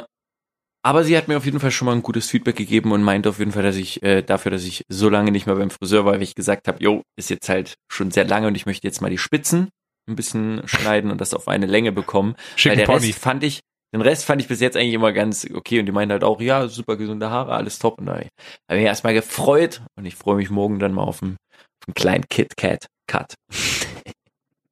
[0.86, 3.28] aber sie hat mir auf jeden Fall schon mal ein gutes Feedback gegeben und meinte
[3.28, 6.04] auf jeden Fall, dass ich äh, dafür, dass ich so lange nicht mehr beim Friseur
[6.04, 8.86] war, weil ich gesagt habe, jo, ist jetzt halt schon sehr lange und ich möchte
[8.86, 9.70] jetzt mal die Spitzen
[10.08, 12.34] ein bisschen schneiden und das auf eine Länge bekommen.
[12.34, 13.06] Weil Schicken der Pony.
[13.06, 13.60] Rest fand ich,
[13.96, 16.40] den Rest fand ich bis jetzt eigentlich immer ganz okay und die meinen halt auch,
[16.40, 17.98] ja, super gesunde Haare, alles top.
[17.98, 18.30] Und da habe ich
[18.70, 22.28] mich erstmal gefreut und ich freue mich morgen dann mal auf einen, auf einen kleinen
[22.28, 23.34] Kit Kat Cut.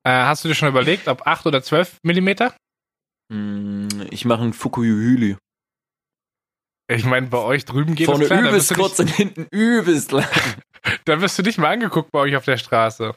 [0.06, 2.54] Äh, hast du dir schon überlegt, ob 8 oder 12 Millimeter?
[3.32, 5.38] Mm, Ich mache einen Fukuyuhili.
[6.92, 8.50] Ich meine, bei euch drüben geht Vorne das klar.
[8.50, 10.28] Übelst kurz nicht, und hinten übelst lang.
[11.06, 13.14] da wirst du nicht mal angeguckt bei euch auf der Straße.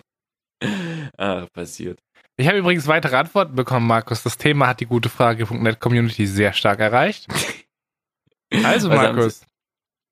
[1.17, 1.99] Ah, passiert.
[2.39, 4.23] Ich habe übrigens weitere Antworten bekommen, Markus.
[4.23, 7.27] Das Thema hat die gute Frage.net Community sehr stark erreicht.
[8.63, 9.45] Also, Was haben Markus,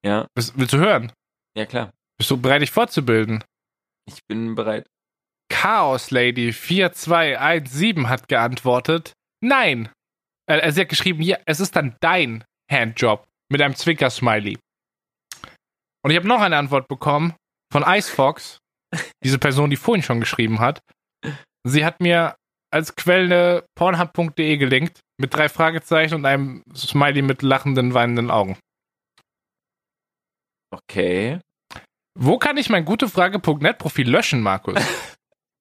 [0.06, 1.10] Ja, willst, willst du hören?
[1.56, 1.94] ja klar.
[2.18, 3.42] Bist du bereit, dich fortzubilden?
[4.12, 4.86] Ich bin bereit.
[5.50, 9.88] Chaos Lady 4217 hat geantwortet, nein.
[10.48, 14.58] Äh, sie hat geschrieben, ja, es ist dann dein Handjob mit einem Zwinker-Smiley.
[16.04, 17.36] Und ich habe noch eine Antwort bekommen
[17.72, 18.58] von Icefox,
[19.24, 20.82] diese Person, die vorhin schon geschrieben hat.
[21.68, 22.36] Sie hat mir
[22.72, 28.58] als Quelle pornhub.de gelinkt mit drei Fragezeichen und einem Smiley mit lachenden, weinenden Augen.
[30.72, 31.40] Okay.
[32.18, 34.76] Wo kann ich mein gutefrage.net-Profil löschen, Markus?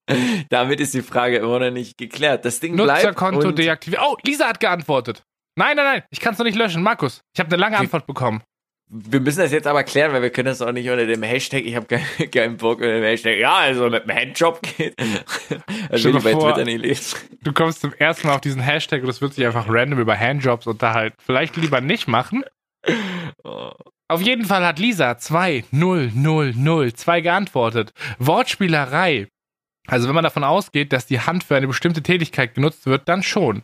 [0.50, 2.44] Damit ist die Frage immer noch nicht geklärt.
[2.44, 3.04] Das Ding bleibt.
[3.04, 4.02] Nutzerkonto deaktiviert.
[4.04, 5.22] Oh, Lisa hat geantwortet.
[5.56, 6.82] Nein, nein, nein, ich kann es noch nicht löschen.
[6.82, 7.78] Markus, ich habe eine lange.
[7.78, 8.42] Antwort bekommen.
[8.88, 11.64] Wir müssen das jetzt aber klären, weil wir können das auch nicht unter dem Hashtag,
[11.64, 14.94] ich habe keinen, keinen Bock unter dem Hashtag, ja, also mit dem Handjob geht.
[15.90, 17.18] Also Stell will ich bei Twitter nicht lesen.
[17.42, 20.18] Du kommst zum ersten Mal auf diesen Hashtag und es wird sich einfach random über
[20.18, 21.16] Handjobs unterhalten.
[21.24, 22.44] Vielleicht lieber nicht machen.
[23.42, 23.70] Oh.
[24.08, 27.92] Auf jeden Fall hat Lisa 2002 geantwortet.
[28.18, 29.28] Wortspielerei.
[29.86, 33.22] Also wenn man davon ausgeht, dass die Hand für eine bestimmte Tätigkeit genutzt wird, dann
[33.22, 33.62] schon.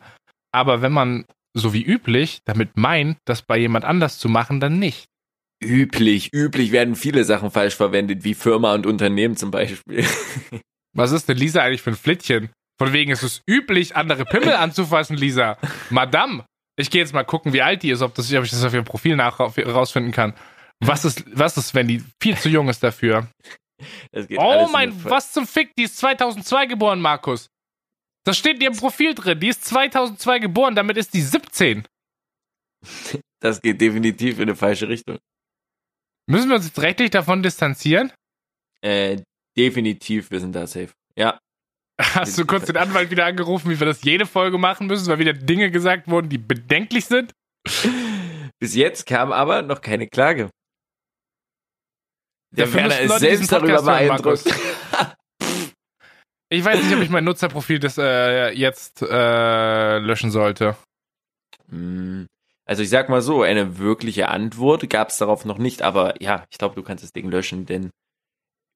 [0.52, 4.78] Aber wenn man, so wie üblich, damit meint, das bei jemand anders zu machen, dann
[4.78, 5.09] nicht.
[5.62, 10.04] Üblich, üblich werden viele Sachen falsch verwendet, wie Firma und Unternehmen zum Beispiel.
[10.94, 12.50] Was ist denn Lisa eigentlich für ein Flittchen?
[12.78, 15.58] Von wegen ist es üblich, andere Pimmel anzufassen, Lisa.
[15.90, 16.44] Madame.
[16.76, 18.72] Ich gehe jetzt mal gucken, wie alt die ist, ob, das, ob ich das auf
[18.72, 20.34] ihrem Profil nach rausfinden kann.
[20.80, 23.28] Was ist, was ist, wenn die viel zu jung ist dafür?
[24.36, 27.48] oh mein, was zum Fick, die ist 2002 geboren, Markus.
[28.24, 29.40] Das steht in ihrem Profil drin.
[29.40, 31.84] Die ist 2002 geboren, damit ist die 17.
[33.40, 35.18] Das geht definitiv in eine falsche Richtung.
[36.30, 38.12] Müssen wir uns jetzt rechtlich davon distanzieren?
[38.82, 39.22] Äh,
[39.56, 40.90] definitiv, wir sind da safe.
[41.16, 41.38] Ja.
[42.00, 45.18] Hast du kurz den Anwalt wieder angerufen, wie wir das jede Folge machen müssen, weil
[45.18, 47.32] wieder Dinge gesagt wurden, die bedenklich sind?
[48.58, 50.50] Bis jetzt kam aber noch keine Klage.
[52.52, 54.44] Der Werner ist selbst darüber beeindruckt.
[56.48, 60.76] ich weiß nicht, ob ich mein Nutzerprofil das äh, jetzt äh, löschen sollte.
[61.68, 62.26] Hm.
[62.70, 66.46] Also ich sag mal so, eine wirkliche Antwort gab es darauf noch nicht, aber ja,
[66.50, 67.90] ich glaube, du kannst das Ding löschen, denn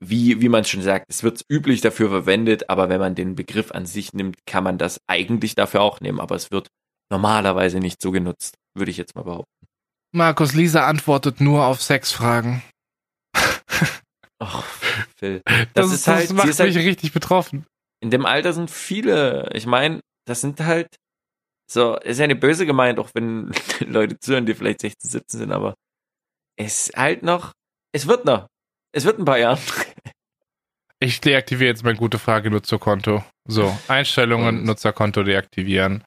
[0.05, 3.71] wie, wie man schon sagt, es wird üblich dafür verwendet, aber wenn man den Begriff
[3.71, 6.67] an sich nimmt, kann man das eigentlich dafür auch nehmen, aber es wird
[7.09, 9.69] normalerweise nicht so genutzt, würde ich jetzt mal behaupten.
[10.11, 12.65] Markus Lisa antwortet nur auf Sexfragen.
[14.41, 14.65] Ach,
[15.17, 15.41] Phil.
[15.47, 17.65] Das, das ist halt, das macht mich halt, richtig betroffen.
[18.03, 20.89] In dem Alter sind viele, ich meine, das sind halt
[21.71, 25.53] so, ist ja eine böse gemeint, auch wenn Leute zuhören, die vielleicht 16, 17 sind,
[25.53, 25.75] aber
[26.57, 27.53] es halt noch,
[27.93, 28.47] es wird noch.
[28.93, 29.61] Es wird ein paar Jahre.
[31.01, 33.23] Ich deaktiviere jetzt mein gute Frage Nutzerkonto.
[33.47, 34.65] So, Einstellungen, Und?
[34.65, 36.03] Nutzerkonto deaktivieren.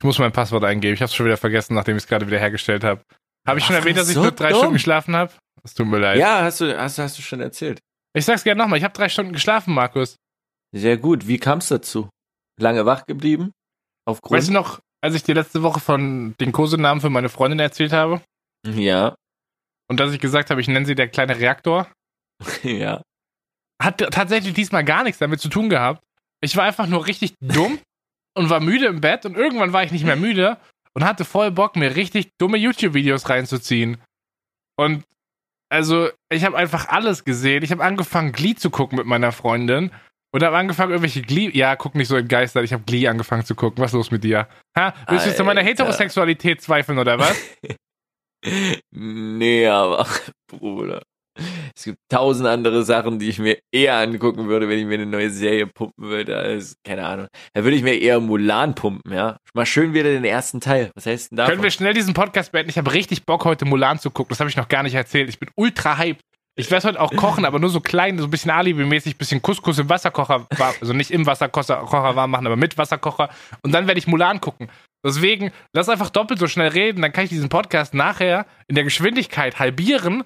[0.00, 0.94] Ich muss mein Passwort eingeben.
[0.94, 3.02] Ich habe es schon wieder vergessen, nachdem ich es gerade wieder hergestellt habe.
[3.46, 4.58] Habe ich schon erwähnt, dass ich so nur drei dumm.
[4.58, 5.32] Stunden geschlafen habe?
[5.62, 6.18] Es tut mir leid.
[6.18, 7.80] Ja, hast du, hast, hast du schon erzählt.
[8.14, 8.78] Ich sag's gerne nochmal.
[8.78, 10.16] Ich habe drei Stunden geschlafen, Markus.
[10.72, 11.26] Sehr gut.
[11.26, 12.08] Wie kam es dazu?
[12.58, 13.50] Lange wach geblieben?
[14.06, 14.38] Aufgrund?
[14.38, 17.92] Weißt du noch, als ich dir letzte Woche von den Kosenamen für meine Freundin erzählt
[17.92, 18.22] habe?
[18.66, 19.14] Ja.
[19.88, 21.88] Und dass ich gesagt habe, ich nenne sie der kleine Reaktor?
[22.62, 23.02] ja.
[23.82, 26.02] Hat tatsächlich diesmal gar nichts damit zu tun gehabt.
[26.42, 27.78] Ich war einfach nur richtig dumm
[28.36, 30.58] und war müde im Bett und irgendwann war ich nicht mehr müde
[30.94, 34.00] und hatte voll Bock, mir richtig dumme YouTube-Videos reinzuziehen.
[34.76, 35.04] Und
[35.70, 37.64] also, ich habe einfach alles gesehen.
[37.64, 39.90] Ich habe angefangen, Glee zu gucken mit meiner Freundin
[40.34, 41.48] und habe angefangen, irgendwelche Glee.
[41.54, 42.64] Ja, guck nicht so entgeistert.
[42.64, 43.80] Ich habe Glee angefangen zu gucken.
[43.80, 44.48] Was ist los mit dir?
[44.76, 44.92] Ha?
[45.08, 47.40] Willst du jetzt an meiner Heterosexualität zweifeln oder was?
[48.90, 50.04] nee, aber,
[50.48, 51.02] Bruder.
[51.76, 55.06] Es gibt tausend andere Sachen, die ich mir eher angucken würde, wenn ich mir eine
[55.06, 57.28] neue Serie pumpen würde, als, keine Ahnung.
[57.52, 59.36] Da würde ich mir eher Mulan pumpen, ja.
[59.54, 60.90] Mal schön wieder den ersten Teil.
[60.96, 61.46] Was heißt denn da?
[61.46, 62.70] Können wir schnell diesen Podcast beenden?
[62.70, 64.30] Ich habe richtig Bock, heute Mulan zu gucken.
[64.30, 65.28] Das habe ich noch gar nicht erzählt.
[65.28, 66.24] Ich bin ultra hyped.
[66.56, 69.78] Ich werde heute auch kochen, aber nur so klein, so ein bisschen Alibi-mäßig, bisschen Couscous
[69.78, 70.46] im Wasserkocher,
[70.80, 73.30] also nicht im Wasserkocher warm machen, aber mit Wasserkocher.
[73.62, 74.68] Und dann werde ich Mulan gucken.
[75.04, 78.84] Deswegen, lass einfach doppelt so schnell reden, dann kann ich diesen Podcast nachher in der
[78.84, 80.24] Geschwindigkeit halbieren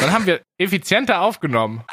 [0.00, 1.84] dann haben wir effizienter aufgenommen.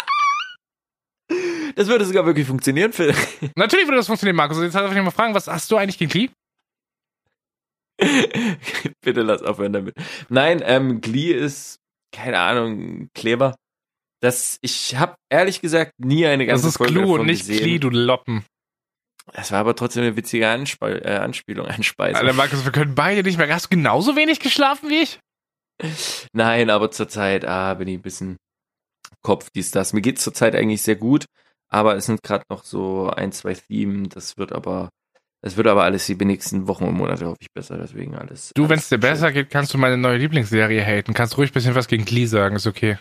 [1.76, 3.16] Das würde sogar wirklich funktionieren, Phil.
[3.56, 4.62] Natürlich würde das funktionieren, Markus.
[4.62, 6.30] Jetzt darf ich mal fragen, was hast du eigentlich gegen Glee?
[9.02, 9.96] Bitte lass aufhören damit.
[10.28, 11.78] Nein, ähm, Glee ist,
[12.14, 13.56] keine Ahnung, Kleber.
[14.22, 17.64] Das, ich habe ehrlich gesagt nie eine ganze Das ist Folge Glue und nicht gesehen.
[17.64, 18.46] Glee, du Loppen.
[19.34, 22.22] Das war aber trotzdem eine witzige Anspiel äh, Anspielung, Einspeisung.
[22.22, 23.52] Alter, Markus, wir können beide nicht mehr.
[23.54, 25.20] Hast du genauso wenig geschlafen wie ich?
[26.34, 28.38] Nein, aber zurzeit ah, bin ich ein bisschen
[29.24, 29.94] Kopf, dies, das.
[29.94, 31.26] Mir geht's zurzeit eigentlich sehr gut,
[31.70, 34.10] aber es sind gerade noch so ein, zwei Themen.
[34.10, 34.90] Das wird aber,
[35.42, 37.78] es wird aber alles die nächsten Wochen und Monate, hoffe ich, besser.
[37.78, 38.52] Deswegen alles.
[38.54, 41.16] Du, wenn es dir besser geht, kannst du meine neue Lieblingsserie haten.
[41.16, 42.98] Kannst ruhig ein bisschen was gegen Glee sagen, ist okay.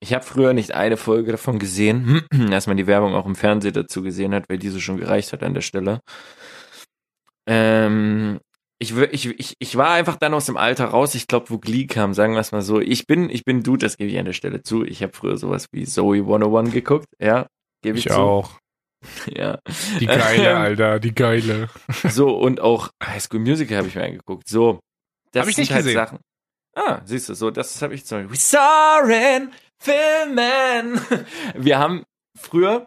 [0.00, 3.74] Ich habe früher nicht eine Folge davon gesehen, als man die Werbung auch im Fernsehen
[3.74, 6.00] dazu gesehen hat, weil diese schon gereicht hat an der Stelle.
[7.48, 8.38] Ähm,
[8.80, 11.16] ich, ich, ich, ich war einfach dann aus dem Alter raus.
[11.16, 12.80] Ich glaube, wo Glee kam, sagen wir es mal so.
[12.80, 14.84] Ich bin, ich bin Dude, das gebe ich an der Stelle zu.
[14.84, 17.46] Ich habe früher sowas wie Zoe 101 geguckt, ja,
[17.82, 18.18] gebe ich, ich zu.
[18.18, 18.50] auch.
[19.28, 19.60] Ja.
[20.00, 21.68] Die geile, Alter, die geile.
[22.08, 24.48] So, und auch High School Musical habe ich mir angeguckt.
[24.48, 24.80] So.
[25.30, 25.94] Das hab ich nicht halt gesehen.
[25.96, 26.18] Sachen.
[26.74, 28.32] Ah, siehst du, so, das habe ich zum Beispiel.
[28.32, 31.00] We saw in Filmen.
[31.54, 32.04] Wir haben
[32.38, 32.86] früher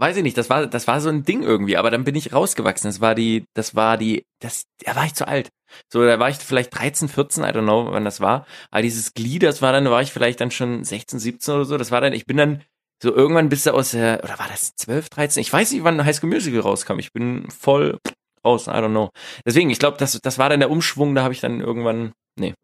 [0.00, 2.32] weiß ich nicht, das war, das war so ein Ding irgendwie, aber dann bin ich
[2.32, 2.88] rausgewachsen.
[2.88, 5.50] Das war die, das war die, das, da war ich zu alt.
[5.92, 8.46] So, da war ich vielleicht 13, 14, I don't know, wann das war.
[8.70, 11.64] Aber dieses Glied, das war dann, da war ich vielleicht dann schon 16, 17 oder
[11.66, 11.76] so.
[11.76, 12.62] Das war dann, ich bin dann
[13.02, 15.40] so irgendwann bist du aus der, oder war das 12, 13?
[15.42, 16.98] Ich weiß nicht, wann High School Musical rauskam.
[16.98, 17.98] Ich bin voll
[18.44, 19.10] raus, I don't know.
[19.44, 22.54] Deswegen, ich glaube, das, das war dann der Umschwung, da habe ich dann irgendwann, nee.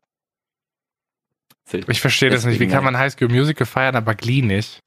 [1.69, 1.85] Phil.
[1.89, 2.61] Ich verstehe das nicht.
[2.61, 4.81] Wie kann man High School Musical feiern, aber Glee nicht?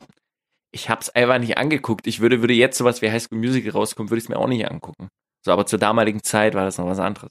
[0.71, 2.07] ich hab's einfach nicht angeguckt.
[2.07, 4.47] Ich würde, würde jetzt sowas wie High School Musical rauskommen, würde ich es mir auch
[4.47, 5.09] nicht angucken.
[5.43, 7.29] So, aber zur damaligen Zeit war das noch was anderes.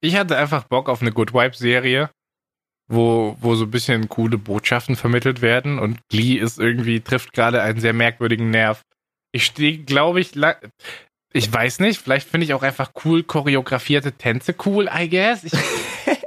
[0.00, 2.10] Ich hatte einfach Bock auf eine Good Vibe Serie,
[2.88, 7.62] wo, wo so ein bisschen coole Botschaften vermittelt werden und Glee ist irgendwie, trifft gerade
[7.62, 8.82] einen sehr merkwürdigen Nerv.
[9.32, 10.32] Ich stehe, glaube ich,
[11.32, 15.44] ich weiß nicht, vielleicht finde ich auch einfach cool choreografierte Tänze cool, I guess.
[15.44, 15.52] Ich,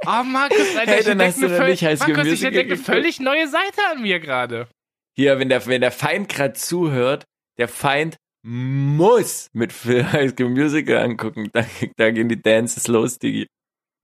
[0.20, 3.80] oh, Markus, Alter, Hey, ich entdecke eine, völlig, Markus, ich entdecke eine völlig neue Seite
[3.92, 4.68] an mir gerade.
[5.16, 7.24] Hier, wenn der, wenn der Feind gerade zuhört,
[7.58, 11.50] der Feind muss mit Phil High School Musical angucken.
[11.52, 11.66] Da,
[11.96, 13.46] da gehen die Dances los, Digi.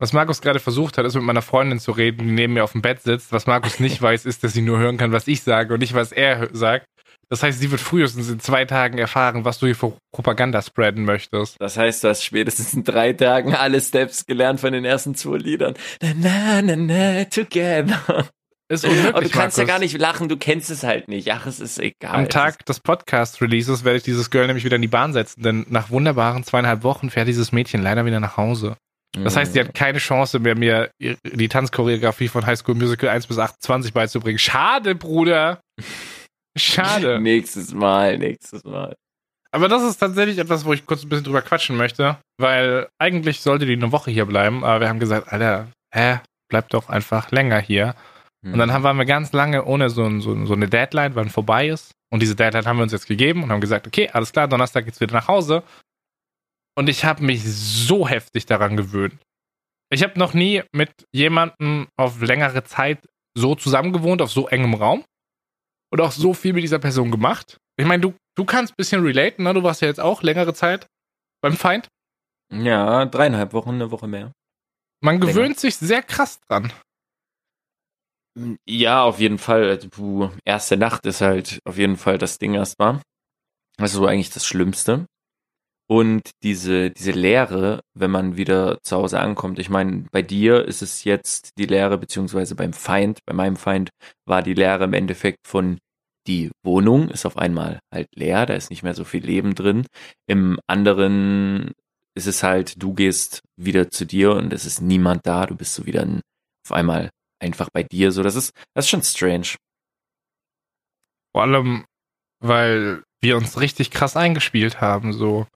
[0.00, 2.72] Was Markus gerade versucht hat, ist mit meiner Freundin zu reden, die neben mir auf
[2.72, 3.32] dem Bett sitzt.
[3.32, 5.94] Was Markus nicht weiß, ist, dass sie nur hören kann, was ich sage und nicht,
[5.94, 6.86] was er sagt.
[7.28, 11.04] Das heißt, sie wird frühestens in zwei Tagen erfahren, was du hier für Propaganda spreaden
[11.04, 11.56] möchtest.
[11.60, 15.38] Das heißt, du hast spätestens in drei Tagen alle Steps gelernt von den ersten zwei
[15.38, 15.74] Liedern.
[16.02, 18.28] Na, na, na, na, together.
[18.68, 19.74] Ist unmöglich, Aber du kannst ja Markus.
[19.74, 21.30] gar nicht lachen, du kennst es halt nicht.
[21.32, 22.14] Ach, es ist egal.
[22.14, 25.66] Am Tag des Podcast-Releases werde ich dieses Girl nämlich wieder in die Bahn setzen, denn
[25.68, 28.76] nach wunderbaren zweieinhalb Wochen fährt dieses Mädchen leider wieder nach Hause.
[29.22, 33.28] Das heißt, sie hat keine Chance mehr, mir die Tanzchoreografie von High School Musical 1
[33.28, 34.38] bis 28 beizubringen.
[34.40, 35.60] Schade, Bruder.
[36.56, 37.20] Schade.
[37.22, 38.94] Nächstes Mal, nächstes Mal.
[39.52, 43.40] Aber das ist tatsächlich etwas, wo ich kurz ein bisschen drüber quatschen möchte, weil eigentlich
[43.40, 46.18] sollte die eine Woche hier bleiben, aber wir haben gesagt, Alter, hä,
[46.50, 47.94] bleib doch einfach länger hier.
[48.52, 51.30] Und dann haben, waren wir ganz lange ohne so, ein- so, so eine Deadline, wann
[51.30, 51.92] vorbei ist.
[52.12, 54.84] Und diese Deadline haben wir uns jetzt gegeben und haben gesagt, okay, alles klar, Donnerstag
[54.84, 55.62] geht's wieder nach Hause.
[56.76, 59.14] Und ich habe mich so heftig daran gewöhnt.
[59.90, 62.98] Ich habe noch nie mit jemandem auf längere Zeit
[63.36, 65.04] so zusammengewohnt, auf so engem Raum.
[65.94, 67.59] Und auch so viel mit dieser Person gemacht.
[67.76, 69.54] Ich meine, du, du kannst ein bisschen relaten, ne?
[69.54, 70.88] Du warst ja jetzt auch längere Zeit
[71.40, 71.87] beim Feind.
[72.52, 74.33] Ja, dreieinhalb Wochen, eine Woche mehr.
[75.00, 75.33] Man Länger.
[75.33, 76.72] gewöhnt sich sehr krass dran.
[78.68, 79.68] Ja, auf jeden Fall.
[79.68, 83.00] Also, puh, erste Nacht ist halt auf jeden Fall das Ding erstmal.
[83.76, 85.07] Das ist so eigentlich das Schlimmste.
[85.87, 90.83] Und diese, diese Lehre, wenn man wieder zu Hause ankommt, ich meine, bei dir ist
[90.83, 93.90] es jetzt die Lehre, beziehungsweise beim Feind, bei meinem Feind
[94.26, 95.78] war die Lehre im Endeffekt von
[96.26, 99.87] die Wohnung ist auf einmal halt leer, da ist nicht mehr so viel Leben drin.
[100.26, 101.72] Im anderen
[102.16, 105.74] ist es halt, du gehst wieder zu dir und es ist niemand da, du bist
[105.74, 106.20] so wieder ein,
[106.66, 107.10] auf einmal
[107.42, 109.56] einfach bei dir, so das ist, das ist schon strange.
[111.34, 111.84] Vor allem,
[112.40, 115.12] weil wir uns richtig krass eingespielt haben.
[115.12, 115.46] So,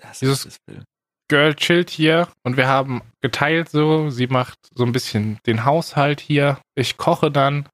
[0.00, 0.84] Das Dieses- ist das Bild.
[1.28, 4.10] Girl chillt hier und wir haben geteilt so.
[4.10, 6.60] Sie macht so ein bisschen den Haushalt hier.
[6.74, 7.66] Ich koche dann.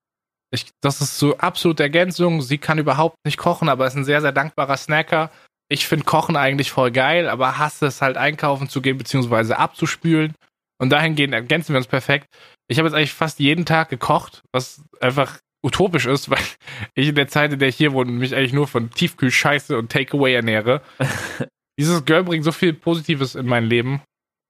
[0.50, 2.40] Ich, das ist so absolute Ergänzung.
[2.40, 5.30] Sie kann überhaupt nicht kochen, aber ist ein sehr, sehr dankbarer Snacker.
[5.70, 10.34] Ich finde Kochen eigentlich voll geil, aber hasse es halt einkaufen zu gehen, beziehungsweise abzuspülen.
[10.80, 12.26] Und dahingehend ergänzen wir uns perfekt.
[12.68, 16.42] Ich habe jetzt eigentlich fast jeden Tag gekocht, was einfach utopisch ist, weil
[16.94, 19.92] ich in der Zeit, in der ich hier wohne, mich eigentlich nur von Tiefkühlscheiße und
[19.92, 20.80] Takeaway ernähre.
[21.78, 24.02] Dieses Girl bringt so viel Positives in mein Leben.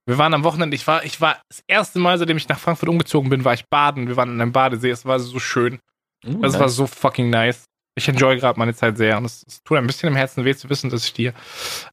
[0.07, 2.89] Wir waren am Wochenende, ich war, ich war das erste Mal, seitdem ich nach Frankfurt
[2.89, 4.09] umgezogen bin, war ich baden.
[4.09, 5.81] Wir waren an einem Badesee, es war so schön.
[6.27, 6.61] Uh, Das nice.
[6.61, 7.65] war so fucking nice.
[7.97, 10.55] Ich enjoy gerade meine Zeit sehr und es, es tut ein bisschen im Herzen weh
[10.55, 11.35] zu wissen, dass ich dir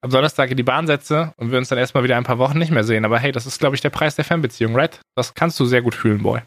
[0.01, 2.59] am Donnerstag in die Bahn setze und wir uns dann erstmal wieder ein paar Wochen
[2.59, 3.05] nicht mehr sehen.
[3.05, 5.01] Aber hey, das ist, glaube ich, der Preis der Fernbeziehung, right?
[5.15, 6.41] Das kannst du sehr gut fühlen, Boy.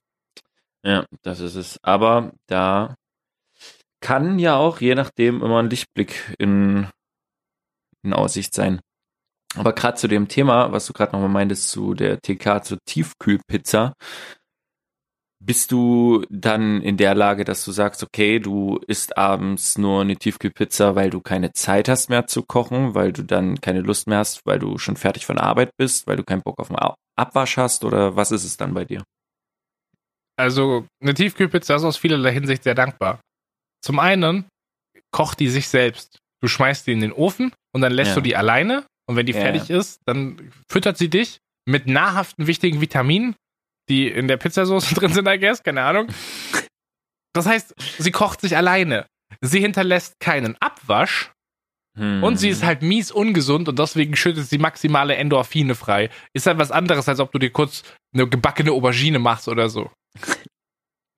[0.84, 1.78] Ja, das ist es.
[1.82, 2.94] Aber da
[4.00, 6.86] kann ja auch je nachdem immer ein Lichtblick in,
[8.04, 8.80] in Aussicht sein.
[9.56, 13.94] Aber gerade zu dem Thema, was du gerade nochmal meintest, zu der TK, zur Tiefkühlpizza,
[15.40, 20.16] bist du dann in der Lage, dass du sagst, okay, du isst abends nur eine
[20.16, 24.18] Tiefkühlpizza, weil du keine Zeit hast mehr zu kochen, weil du dann keine Lust mehr
[24.18, 26.76] hast, weil du schon fertig von der Arbeit bist, weil du keinen Bock auf den
[26.76, 29.04] Ab- Abwasch hast oder was ist es dann bei dir?
[30.36, 33.20] Also, eine Tiefkühlpizza ist aus vielerlei Hinsicht sehr dankbar.
[33.84, 34.44] Zum einen
[35.12, 36.18] kocht die sich selbst.
[36.40, 38.14] Du schmeißt die in den Ofen und dann lässt Ja.
[38.16, 38.84] du die alleine.
[39.08, 43.34] Und wenn die Ja, fertig ist, dann füttert sie dich mit nahrhaften, wichtigen Vitaminen,
[43.88, 46.08] die in der Pizzasauce drin sind, I guess, keine Ahnung.
[47.34, 49.06] Das heißt, sie kocht sich alleine.
[49.40, 51.30] Sie hinterlässt keinen Abwasch
[51.98, 52.22] Hm.
[52.22, 56.10] und sie ist halt mies ungesund und deswegen schüttet sie maximale Endorphine frei.
[56.32, 57.82] Ist halt was anderes, als ob du dir kurz
[58.14, 59.90] eine gebackene Aubergine machst oder so.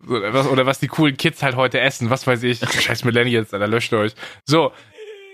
[0.08, 2.60] Oder was, oder was die coolen Kids halt heute essen, was weiß ich.
[2.82, 4.14] Scheiß Millennials, Alter, löscht euch.
[4.48, 4.72] So,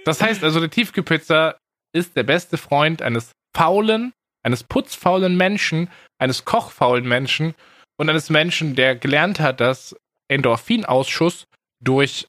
[0.04, 1.56] das heißt also, eine Tiefkühlpizza
[1.94, 4.12] ist der beste Freund eines faulen,
[4.46, 7.54] eines putzfaulen Menschen, eines kochfaulen Menschen
[7.98, 9.96] und eines Menschen, der gelernt hat, dass
[10.28, 11.46] Endorphinausschuss
[11.82, 12.28] durch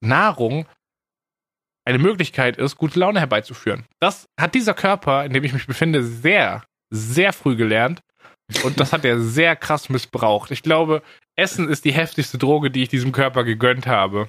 [0.00, 0.66] Nahrung
[1.86, 3.86] eine Möglichkeit ist, gute Laune herbeizuführen.
[4.00, 8.00] Das hat dieser Körper, in dem ich mich befinde, sehr, sehr früh gelernt.
[8.62, 10.50] Und das hat er sehr krass missbraucht.
[10.50, 11.02] Ich glaube,
[11.36, 14.28] Essen ist die heftigste Droge, die ich diesem Körper gegönnt habe.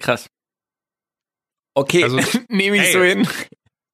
[0.00, 0.28] Krass.
[1.74, 2.18] Okay, Also,
[2.48, 2.92] nehme ich ey.
[2.92, 3.26] so hin.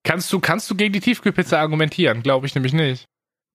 [0.06, 2.22] Kannst du, kannst du gegen die Tiefkühlpizza argumentieren?
[2.22, 3.06] Glaube ich nämlich nicht.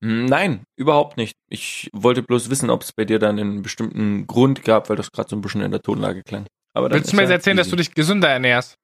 [0.04, 1.36] Hm, Nein, überhaupt nicht.
[1.50, 5.12] Ich wollte bloß wissen, ob es bei dir dann einen bestimmten Grund gab, weil das
[5.12, 6.46] gerade so ein bisschen in der Tonlage klang.
[6.74, 7.76] Aber Willst du mir jetzt erzählen, dass easy.
[7.78, 8.76] du dich gesünder ernährst?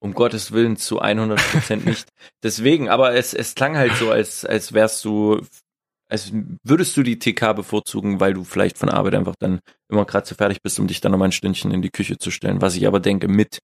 [0.00, 2.08] Um Gottes Willen zu 100 Prozent nicht.
[2.42, 5.40] Deswegen, aber es, es klang halt so, als, als wärst du,
[6.08, 6.32] als
[6.62, 10.34] würdest du die TK bevorzugen, weil du vielleicht von Arbeit einfach dann immer gerade so
[10.34, 12.86] fertig bist, um dich dann nochmal ein Stündchen in die Küche zu stellen, was ich
[12.86, 13.58] aber denke, mit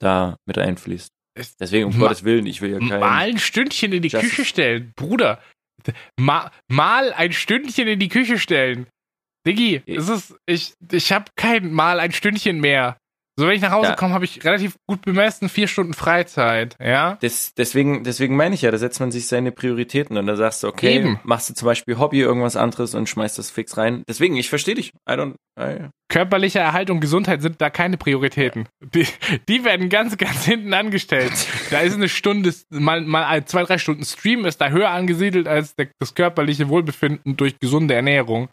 [0.00, 1.08] da mit einfließt.
[1.34, 3.00] Es- Deswegen, um Gottes Willen, ich will ja keinen.
[3.00, 4.92] Mal ein Stündchen in die Just- Küche stellen.
[4.96, 5.40] Bruder,
[6.18, 8.86] ma, mal ein Stündchen in die Küche stellen.
[9.46, 12.96] Diggi, es ist, ich, ich habe kein Mal ein Stündchen mehr.
[13.36, 13.96] So, wenn ich nach Hause Ja.
[13.96, 17.14] komme, habe ich relativ gut bemessen vier Stunden Freizeit, ja?
[17.16, 20.62] Des, deswegen, deswegen meine ich ja, da setzt man sich seine Prioritäten und da sagst
[20.62, 21.18] du, okay, Eben.
[21.24, 24.04] machst du zum Beispiel Hobby, irgendwas anderes und schmeißt das fix rein.
[24.08, 24.90] Deswegen, ich verstehe dich.
[25.08, 28.68] I don't, I, Körperliche Erhalt und Gesundheit sind da keine Prioritäten.
[28.80, 29.06] Die,
[29.48, 31.32] die werden ganz, ganz hinten angestellt.
[31.70, 35.74] Da ist eine Stunde, mal, mal zwei, drei Stunden Stream ist da höher angesiedelt als
[35.74, 38.48] der, das körperliche Wohlbefinden durch gesunde Ernährung.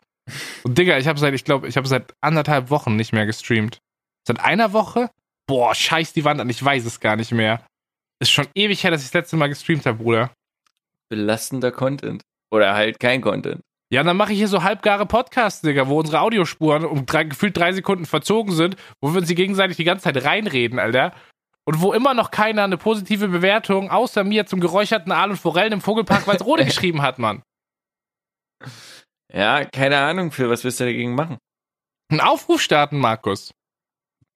[0.63, 3.79] Und Digga, ich habe seit, ich glaube, ich habe seit anderthalb Wochen nicht mehr gestreamt.
[4.28, 5.09] Seit einer Woche?
[5.47, 7.65] Boah, scheiß die Wand an, ich weiß es gar nicht mehr.
[8.19, 10.32] Ist schon ewig her, dass ich das letzte Mal gestreamt habe, Bruder.
[11.09, 12.22] belastender Content.
[12.51, 13.61] Oder halt kein Content.
[13.91, 17.57] Ja, dann mache ich hier so halbgare Podcasts, Digga, wo unsere Audiospuren um drei, gefühlt
[17.57, 21.13] drei Sekunden verzogen sind, wo wir uns die gegenseitig die ganze Zeit reinreden, Alter.
[21.65, 25.74] Und wo immer noch keiner eine positive Bewertung außer mir zum geräucherten Aal und Forellen
[25.74, 27.43] im Vogelpark Walsrode geschrieben hat, Mann.
[29.34, 31.38] Ja, keine Ahnung, für was willst du dagegen machen?
[32.09, 33.51] Einen Aufruf starten, Markus.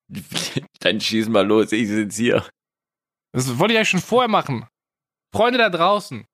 [0.80, 2.50] Dann schieß mal los, ich sitze hier.
[3.34, 4.68] Das wollte ich eigentlich schon vorher machen.
[5.34, 6.26] Freunde da draußen,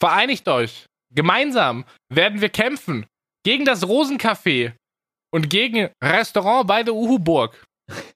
[0.00, 0.86] vereinigt euch.
[1.12, 3.06] Gemeinsam werden wir kämpfen
[3.44, 4.74] gegen das Rosencafé
[5.32, 7.64] und gegen Restaurant bei der Uhuburg.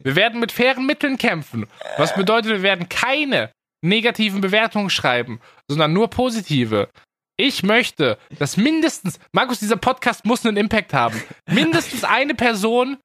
[0.00, 1.66] Wir werden mit fairen Mitteln kämpfen.
[1.96, 3.52] Was bedeutet, wir werden keine
[3.84, 6.90] negativen Bewertungen schreiben, sondern nur positive.
[7.36, 11.22] Ich möchte, dass mindestens, Markus, dieser Podcast muss einen Impact haben.
[11.48, 12.98] Mindestens eine Person,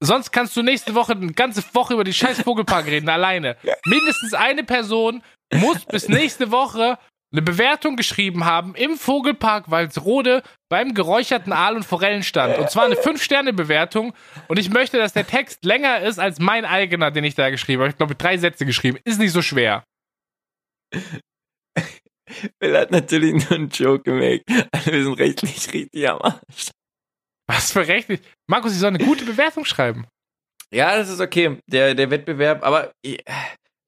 [0.00, 3.56] sonst kannst du nächste Woche eine ganze Woche über die scheiß Vogelpark reden, alleine.
[3.86, 5.22] Mindestens eine Person
[5.52, 6.98] muss bis nächste Woche
[7.32, 12.56] eine Bewertung geschrieben haben im Vogelpark Walsrode beim geräucherten Aal- und Forellenstand.
[12.58, 14.14] Und zwar eine 5-Sterne-Bewertung.
[14.48, 17.82] Und ich möchte, dass der Text länger ist als mein eigener, den ich da geschrieben
[17.82, 17.90] habe.
[17.90, 18.98] Ich glaube, drei Sätze geschrieben.
[19.04, 19.84] Ist nicht so schwer.
[22.60, 24.42] Phil hat natürlich nur einen Joke gemacht.
[24.72, 26.70] Also wir sind rechtlich richtig am Arsch.
[27.46, 28.08] Was für Recht.
[28.46, 30.06] Markus, ich soll eine gute Bewertung schreiben.
[30.72, 31.58] Ja, das ist okay.
[31.66, 33.20] Der, der Wettbewerb, aber ich,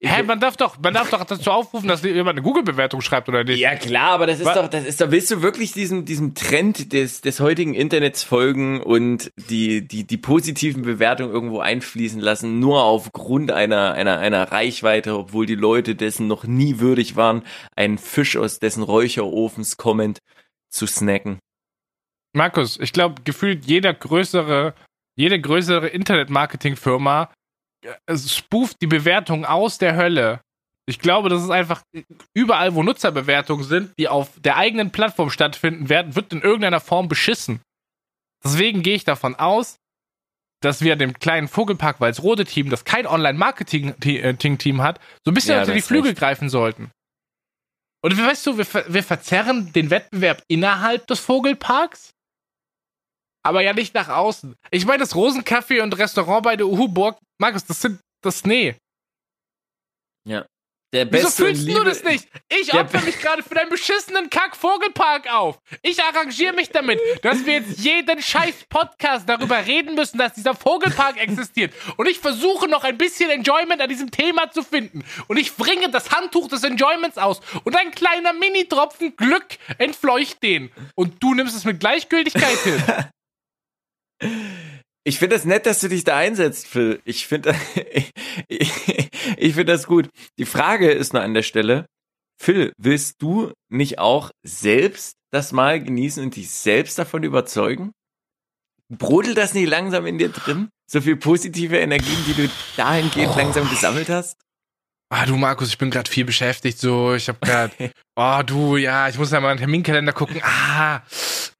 [0.01, 3.27] ich, Hä, man darf doch, man darf doch dazu aufrufen, dass jemand eine Google-Bewertung schreibt,
[3.27, 3.59] oder nicht?
[3.59, 6.35] Ja, klar, aber das ist Wa- doch, das ist doch, willst du wirklich diesem, diesem
[6.35, 12.59] Trend des, des heutigen Internets folgen und die, die, die positiven Bewertungen irgendwo einfließen lassen,
[12.61, 17.43] nur aufgrund einer, einer, einer Reichweite, obwohl die Leute dessen noch nie würdig waren,
[17.75, 20.19] einen Fisch aus dessen Räucherofens kommend
[20.69, 21.39] zu snacken?
[22.33, 24.73] Markus, ich glaube, gefühlt jeder größere,
[25.15, 27.31] jede größere Internet-Marketing-Firma
[27.83, 30.41] äh, spooft die Bewertung aus der Hölle.
[30.85, 31.83] Ich glaube, das ist einfach
[32.33, 37.07] überall, wo Nutzerbewertungen sind, die auf der eigenen Plattform stattfinden werden, wird in irgendeiner Form
[37.07, 37.61] beschissen.
[38.43, 39.77] Deswegen gehe ich davon aus,
[40.61, 45.73] dass wir dem kleinen Vogelpark Walsrode-Team, das kein Online-Marketing-Team hat, so ein bisschen Ja, unter
[45.73, 46.19] die Flügel recht.
[46.19, 46.91] greifen sollten.
[48.01, 52.11] Und weißt du, wir, wir verzerren den Wettbewerb innerhalb des Vogelparks,
[53.43, 54.55] aber ja nicht nach außen.
[54.71, 58.75] Ich meine, das Rosencafé und Restaurant bei der Uhuburg, Markus, das sind das nee.
[60.91, 62.27] Der Wieso beste fühlst du Liebe- das nicht?
[62.49, 65.59] Ich Der opfer mich gerade für deinen beschissenen Kack-Vogelpark auf.
[65.83, 70.55] Ich arrangiere mich damit, dass wir jetzt jeden scheiß Podcast darüber reden müssen, dass dieser
[70.55, 71.73] Vogelpark existiert.
[71.97, 75.03] Und ich versuche noch ein bisschen Enjoyment an diesem Thema zu finden.
[75.27, 77.39] Und ich bringe das Handtuch des Enjoyments aus.
[77.65, 79.45] Und ein kleiner Mini-Tropfen Glück
[79.77, 80.71] entfleucht den.
[80.95, 82.83] Und du nimmst es mit Gleichgültigkeit hin.
[85.03, 87.01] Ich finde das nett, dass du dich da einsetzt, Phil.
[87.05, 87.55] Ich finde
[87.89, 88.11] ich,
[88.47, 90.09] ich, ich finde das gut.
[90.37, 91.85] Die Frage ist nur an der Stelle,
[92.41, 97.91] Phil, willst du nicht auch selbst das mal genießen und dich selbst davon überzeugen?
[98.89, 100.69] Brodelt das nicht langsam in dir drin?
[100.89, 104.37] So viel positive Energien, die du dahingehend langsam gesammelt hast?
[105.11, 107.15] Ah, du Markus, ich bin gerade viel beschäftigt, so.
[107.15, 110.39] Ich habe gerade, oh du, ja, ich muss ja mal in den Terminkalender gucken.
[110.43, 111.01] Ah,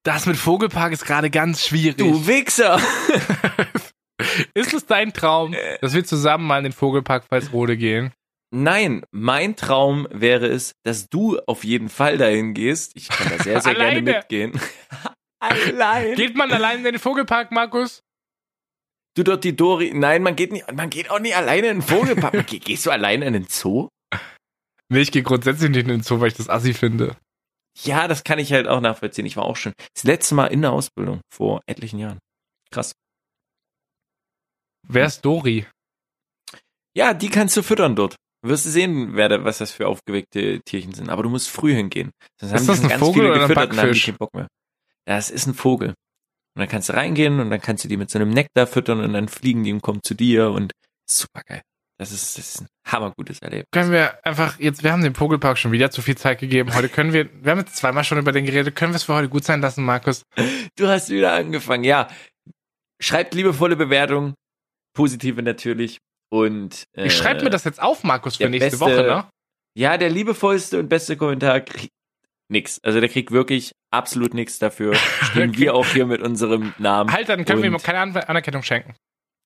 [0.04, 1.98] das mit Vogelpark ist gerade ganz schwierig.
[1.98, 2.80] Du Wichser!
[4.54, 8.12] Ist es dein Traum, dass wir zusammen mal in den Vogelpark Pfalzrode gehen?
[8.52, 12.92] Nein, mein Traum wäre es, dass du auf jeden Fall dahin gehst.
[12.96, 14.60] Ich kann da sehr, sehr gerne mitgehen.
[15.40, 16.16] Allein.
[16.16, 18.04] Geht man allein in den Vogelpark, Markus?
[19.20, 19.92] Du dort die Dori.
[19.94, 22.34] Nein, man geht nicht, man geht auch nicht alleine in den Vogelpark.
[22.48, 23.90] Geh, gehst du alleine in den Zoo?
[24.92, 27.16] Nee, ich gehe grundsätzlich nicht in den Zoo, weil ich das assi finde.
[27.84, 29.26] Ja, das kann ich halt auch nachvollziehen.
[29.26, 32.20] Ich war auch schon das letzte Mal in der Ausbildung vor etlichen Jahren.
[32.72, 32.94] Krass.
[34.88, 35.68] Wer ist Dori?
[36.98, 38.16] Ja, die kannst du füttern dort.
[38.42, 41.10] Wirst du sehen, wer da, was das für aufgeweckte Tierchen sind.
[41.10, 42.12] Aber du musst früh hingehen.
[42.40, 43.90] Sonst Ist die das ein ganz Vogel viele oder ein gefüttert und dann haben die
[43.90, 44.06] Backfisch?
[44.06, 44.48] keinen Bock mehr.
[45.08, 45.94] Ja, es ist ein Vogel.
[46.56, 49.00] Und dann kannst du reingehen und dann kannst du die mit so einem Nektar füttern
[49.02, 50.72] und dann fliegen die und kommen zu dir und
[51.10, 51.62] super geil.
[51.98, 53.68] Das ist, das ist ein hammergutes Erlebnis.
[53.72, 56.74] Können wir einfach jetzt, wir haben dem Vogelpark schon wieder zu viel Zeit gegeben.
[56.74, 59.16] Heute können wir, wir haben jetzt zweimal schon über den geredet, können wir es für
[59.16, 60.24] heute gut sein lassen, Markus?
[60.78, 62.08] Du hast wieder angefangen, ja.
[63.02, 64.34] Schreibt liebevolle Bewertungen,
[64.96, 65.98] positive natürlich.
[66.32, 69.30] Und äh, Ich schreibe mir das jetzt auf, Markus, für nächste beste- Woche, ne?
[69.78, 71.92] Ja, der liebevollste und beste Kommentar kriegt
[72.50, 72.80] nix.
[72.84, 74.96] Also der kriegt wirklich absolut nichts dafür.
[74.96, 77.12] Stehen wir auch hier mit unserem Namen.
[77.12, 78.96] Halt, dann können wir ihm Und- keine An Anerkennung schenken.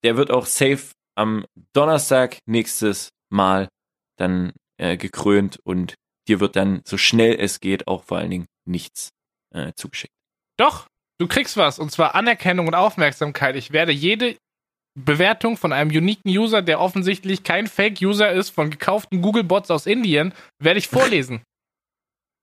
[0.04, 3.68] Der wird auch safe am Donnerstag nächstes Mal
[4.18, 5.96] dann äh, gekrönt und
[6.28, 9.10] dir wird dann so schnell es geht auch vor allen Dingen nichts
[9.54, 10.14] äh, zugeschickt.
[10.58, 10.88] Doch,
[11.20, 13.56] du kriegst was, und zwar Anerkennung und Aufmerksamkeit.
[13.56, 14.36] Ich werde jede
[14.96, 20.34] Bewertung von einem uniken User, der offensichtlich kein Fake-User ist, von gekauften Google-Bots aus Indien,
[20.60, 21.42] werde ich vorlesen.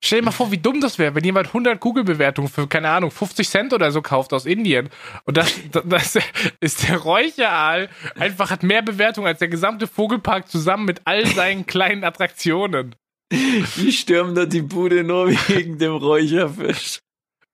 [0.02, 3.10] Stell dir mal vor, wie dumm das wäre, wenn jemand 100 Google-Bewertungen für, keine Ahnung,
[3.10, 4.88] 50 Cent oder so kauft aus Indien.
[5.24, 6.18] Und das, das
[6.60, 11.66] ist der Räucheraal einfach hat mehr Bewertungen als der gesamte Vogelpark zusammen mit all seinen
[11.66, 12.94] kleinen Attraktionen.
[13.30, 17.00] Die stürmen dort die Bude nur wegen dem Räucherfisch.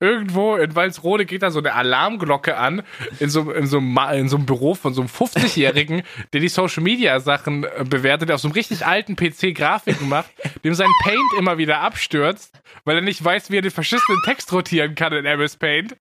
[0.00, 2.82] Irgendwo in Walsrode geht da so eine Alarmglocke an,
[3.18, 6.48] in so, in so, einem in so einem Büro von so einem 50-Jährigen, der die
[6.48, 10.30] Social Media Sachen äh, bewertet, der auf so einem richtig alten PC Grafiken macht,
[10.64, 14.52] dem sein Paint immer wieder abstürzt, weil er nicht weiß, wie er den verschissenen Text
[14.52, 15.96] rotieren kann in MS Paint.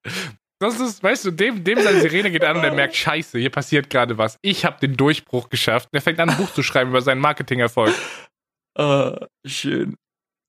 [0.60, 3.50] Das ist, weißt du, dem, dem seine Sirene geht an und er merkt, scheiße, hier
[3.50, 4.38] passiert gerade was.
[4.42, 5.90] Ich habe den Durchbruch geschafft.
[5.92, 7.94] Er fängt an, ein Buch zu schreiben über seinen Marketingerfolg.
[8.78, 9.96] Ah, schön.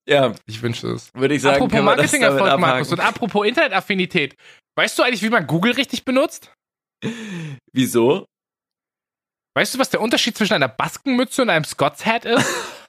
[0.08, 1.12] Ja, Ich wünsche es.
[1.14, 4.36] würde ich sagen, apropos Marketingerfolg, Markus, und apropos Internetaffinität.
[4.76, 6.52] Weißt du eigentlich, wie man Google richtig benutzt?
[7.72, 8.26] Wieso?
[9.56, 12.46] Weißt du, was der Unterschied zwischen einer Baskenmütze und einem Scots Hat ist?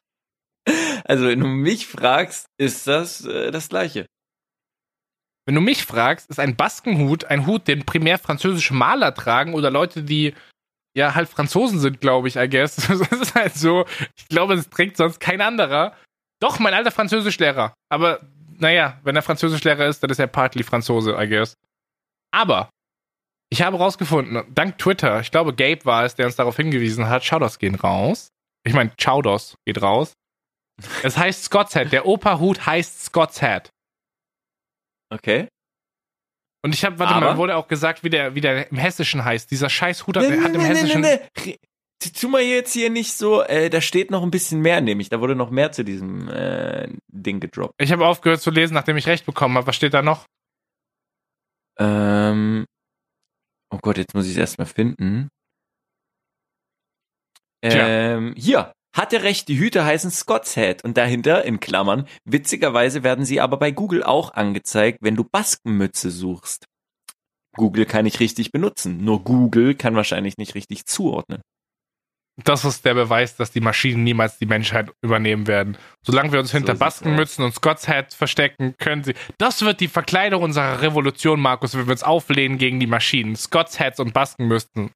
[1.06, 4.06] Also, wenn du mich fragst, ist das äh, das Gleiche.
[5.46, 9.72] Wenn du mich fragst, ist ein Baskenhut ein Hut, den primär französische Maler tragen oder
[9.72, 10.34] Leute, die
[10.94, 12.76] ja halt Franzosen sind, glaube ich, I guess.
[12.90, 13.86] Das ist halt so.
[14.18, 15.96] Ich glaube, das trägt sonst kein anderer.
[16.40, 17.74] Doch, mein alter Französischlehrer.
[17.90, 18.20] Aber
[18.60, 21.54] naja, wenn er Französischlehrer ist, dann ist er partly Franzose, I guess.
[22.34, 22.70] Aber
[23.50, 27.24] ich habe rausgefunden, dank Twitter, ich glaube, Gabe war es, der uns darauf hingewiesen hat,
[27.24, 28.30] Shoutouts gehen raus.
[28.66, 30.14] Ich meine, Chowdos geht raus.
[31.04, 31.92] Es heißt Scots Hat.
[31.92, 33.70] Der Opa-Hut heißt Scots Hat.
[35.10, 35.48] Okay.
[36.64, 39.24] Und ich habe, warte Aber- mal, wurde auch gesagt, wie der, wie der im Hessischen
[39.24, 39.50] heißt.
[39.50, 41.02] Dieser scheiß Hut hat, Nee, hat nee, im nee, Hessischen.
[41.02, 41.58] nee, nee.
[42.00, 45.10] Tu- mal jetzt hier nicht so, äh, da steht noch ein bisschen mehr, nämlich.
[45.10, 47.74] Da wurde noch mehr zu diesem äh, Ding gedroppt.
[47.80, 49.68] Ich habe aufgehört zu lesen, nachdem ich recht bekommen habe.
[49.68, 50.26] Was steht da noch?
[51.80, 52.66] Ähm,
[53.72, 55.30] oh Gott, jetzt muss ich es erstmal finden.
[57.64, 58.72] Ähm, hier.
[58.96, 63.58] Hatte recht, die Hüte heißen Scott's Head und dahinter, in Klammern, witzigerweise werden sie aber
[63.58, 66.66] bei Google auch angezeigt, wenn du Baskenmütze suchst.
[67.56, 71.42] Google kann nicht richtig benutzen, nur Google kann wahrscheinlich nicht richtig zuordnen.
[72.44, 75.76] Das ist der Beweis, dass die Maschinen niemals die Menschheit übernehmen werden.
[76.06, 79.16] Solange wir uns hinter sieht's Baskenmützen und Scots Hat verstecken, können sie.
[79.40, 83.36] Das wird die Verkleidung unserer Revolution, Markus, wenn wir uns auflehnen gegen die Maschinen.
[83.36, 84.92] Scots Hats und Baskenmützen.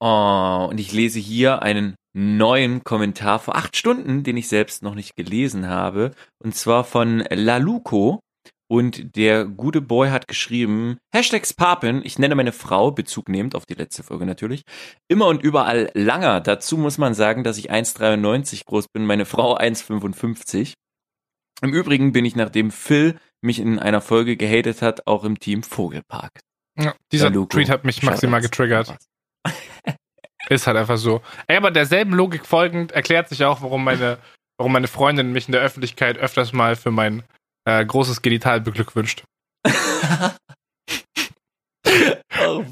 [0.00, 4.94] Oh, und ich lese hier einen neuen Kommentar vor acht Stunden, den ich selbst noch
[4.94, 6.12] nicht gelesen habe,
[6.42, 8.20] und zwar von Laluco.
[8.68, 13.64] Und der gute Boy hat geschrieben, Hashtags Papen, ich nenne meine Frau, Bezug nehmend auf
[13.64, 14.62] die letzte Folge natürlich,
[15.08, 16.40] immer und überall langer.
[16.40, 20.74] Dazu muss man sagen, dass ich 1,93 groß bin, meine Frau 1,55.
[21.62, 25.62] Im Übrigen bin ich, nachdem Phil mich in einer Folge gehatet hat, auch im Team
[25.62, 26.40] Vogelpark.
[26.78, 27.32] Ja, dieser.
[27.48, 28.96] Tweet hat mich maximal getriggert.
[30.48, 31.22] Ist halt einfach so.
[31.46, 34.18] Ey, aber derselben Logik folgend erklärt sich auch, warum meine,
[34.58, 37.24] warum meine Freundin mich in der Öffentlichkeit öfters mal für mein
[37.66, 39.24] äh, großes Genital beglückwünscht.
[42.44, 42.64] Oh.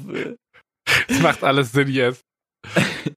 [1.07, 2.21] Das macht alles Sinn jetzt.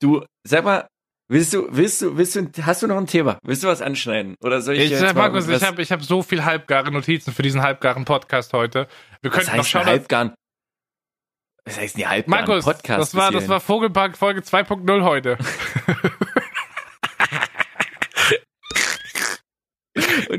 [0.00, 0.86] Du, sag mal,
[1.28, 3.38] willst du, willst du, willst du, hast du noch ein Thema?
[3.42, 4.34] Willst du was anschneiden?
[4.42, 6.92] Oder soll ich, Ich, jetzt sag, mal Markus, ich habe ich hab so viel halbgare
[6.92, 8.86] Notizen für diesen halbgaren Podcast heute.
[9.22, 9.86] Wir was könnten noch schauen.
[9.86, 10.34] halbgarn?
[11.64, 13.00] Was heißt die halbgarn Markus, Podcast?
[13.00, 15.38] das war, das war Vogelpark Folge 2.0 heute.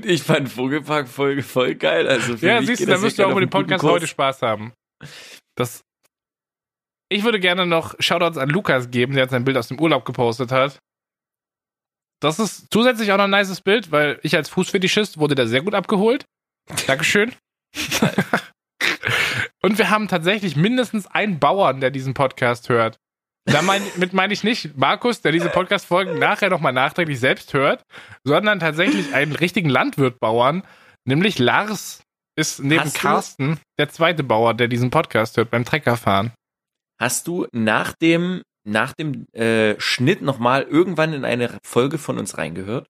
[0.06, 2.08] ich fand Vogelpark Folge voll geil.
[2.08, 4.74] Also ja, siehst du, da müsst ihr auch einen guten Podcast heute Spaß haben.
[5.56, 5.82] Das,
[7.10, 10.06] Ich würde gerne noch Shoutouts an Lukas geben, der jetzt ein Bild aus dem Urlaub
[10.06, 10.80] gepostet hat.
[12.22, 15.62] Das ist zusätzlich auch noch ein nices Bild, weil ich als Fußfetischist wurde da sehr
[15.62, 16.26] gut abgeholt.
[16.88, 17.34] Dankeschön.
[19.62, 22.98] Und wir haben tatsächlich mindestens einen Bauern, der diesen Podcast hört.
[23.46, 27.84] Damit meine ich nicht Markus, der diese Podcast-Folgen nachher nochmal nachträglich selbst hört,
[28.24, 30.64] sondern tatsächlich einen richtigen Landwirtbauern,
[31.06, 32.02] nämlich Lars
[32.36, 36.34] ist neben Hast Carsten der zweite Bauer, der diesen Podcast hört beim Treckerfahren.
[37.00, 42.38] Hast du nach dem, nach dem äh, Schnitt nochmal irgendwann in eine Folge von uns
[42.38, 42.88] reingehört?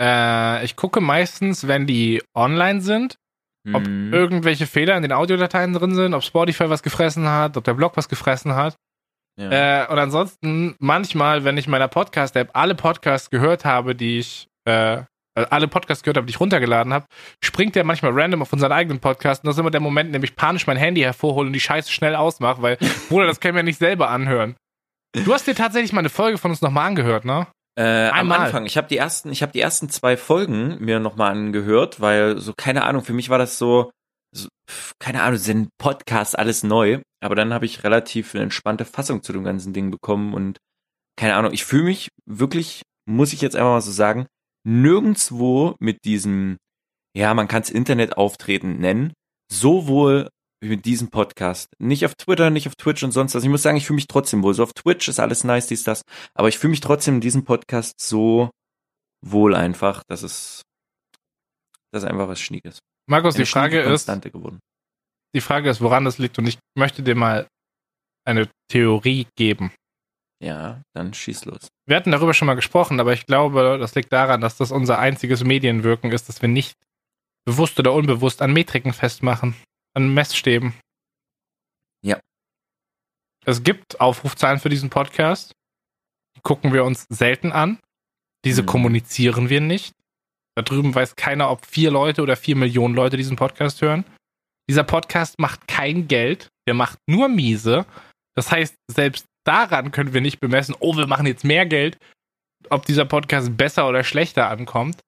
[0.00, 3.16] Äh, ich gucke meistens, wenn die online sind,
[3.72, 4.12] ob Hm.
[4.12, 7.96] irgendwelche Fehler in den Audiodateien drin sind, ob Spotify was gefressen hat, ob der Blog
[7.96, 8.74] was gefressen hat.
[9.36, 9.84] Ja.
[9.84, 14.94] Äh, und ansonsten manchmal, wenn ich meiner Podcast-App alle Podcasts gehört habe, die ich, äh,
[14.98, 15.04] äh,
[15.34, 17.06] alle Podcasts gehört habe, die ich runtergeladen habe,
[17.42, 19.42] springt der manchmal random auf unseren eigenen Podcast.
[19.42, 21.60] Und das ist immer der Moment, in dem ich panisch mein Handy hervorhole und die
[21.60, 22.76] Scheiße schnell ausmache, weil,
[23.08, 24.54] Bruder, das kann ich mir nicht selber anhören.
[25.12, 27.46] Du hast dir tatsächlich mal eine Folge von uns nochmal angehört, ne?
[27.78, 28.30] Äh, am.
[28.32, 28.66] Anfang.
[28.66, 32.52] Ich habe die ersten, ich habe die ersten zwei Folgen mir nochmal angehört, weil so
[32.54, 33.02] keine Ahnung.
[33.02, 33.90] Für mich war das so,
[34.98, 37.00] keine Ahnung, sind Podcast alles neu.
[37.20, 40.58] Aber dann habe ich relativ eine entspannte Fassung zu dem ganzen Ding bekommen und
[41.16, 41.52] keine Ahnung.
[41.52, 44.26] Ich fühle mich wirklich, muss ich jetzt einfach mal so sagen,
[44.64, 46.56] nirgendswo mit diesem,
[47.16, 49.12] ja, man kann es Internet auftreten nennen,
[49.50, 50.28] so wohl
[50.60, 51.68] wie mit diesem Podcast.
[51.78, 53.42] Nicht auf Twitter, nicht auf Twitch und sonst was.
[53.42, 54.54] Ich muss sagen, ich fühle mich trotzdem wohl.
[54.54, 56.02] So auf Twitch ist alles nice, dies, das.
[56.34, 58.50] Aber ich fühle mich trotzdem in diesem Podcast so
[59.24, 60.62] wohl einfach, dass es,
[61.92, 62.78] das ist einfach was Schniekes.
[63.08, 64.60] Markus, die Frage ist, geworden.
[65.34, 67.46] die Frage ist, woran das liegt und ich möchte dir mal
[68.24, 69.72] eine Theorie geben.
[70.42, 71.68] Ja, dann schieß los.
[71.86, 74.98] Wir hatten darüber schon mal gesprochen, aber ich glaube, das liegt daran, dass das unser
[74.98, 76.74] einziges Medienwirken ist, dass wir nicht
[77.44, 79.54] bewusst oder unbewusst an Metriken festmachen,
[79.94, 80.74] an Messstäben.
[82.04, 82.20] Ja.
[83.44, 85.52] Es gibt Aufrufzahlen für diesen Podcast.
[86.36, 87.78] Die gucken wir uns selten an.
[88.44, 88.66] Diese Mhm.
[88.66, 89.92] kommunizieren wir nicht.
[90.54, 94.04] Da drüben weiß keiner, ob vier Leute oder vier Millionen Leute diesen Podcast hören.
[94.68, 96.48] Dieser Podcast macht kein Geld.
[96.66, 97.86] Der macht nur miese.
[98.36, 101.98] Das heißt, selbst daran können wir nicht bemessen, oh, wir machen jetzt mehr Geld,
[102.70, 105.00] ob dieser Podcast besser oder schlechter ankommt.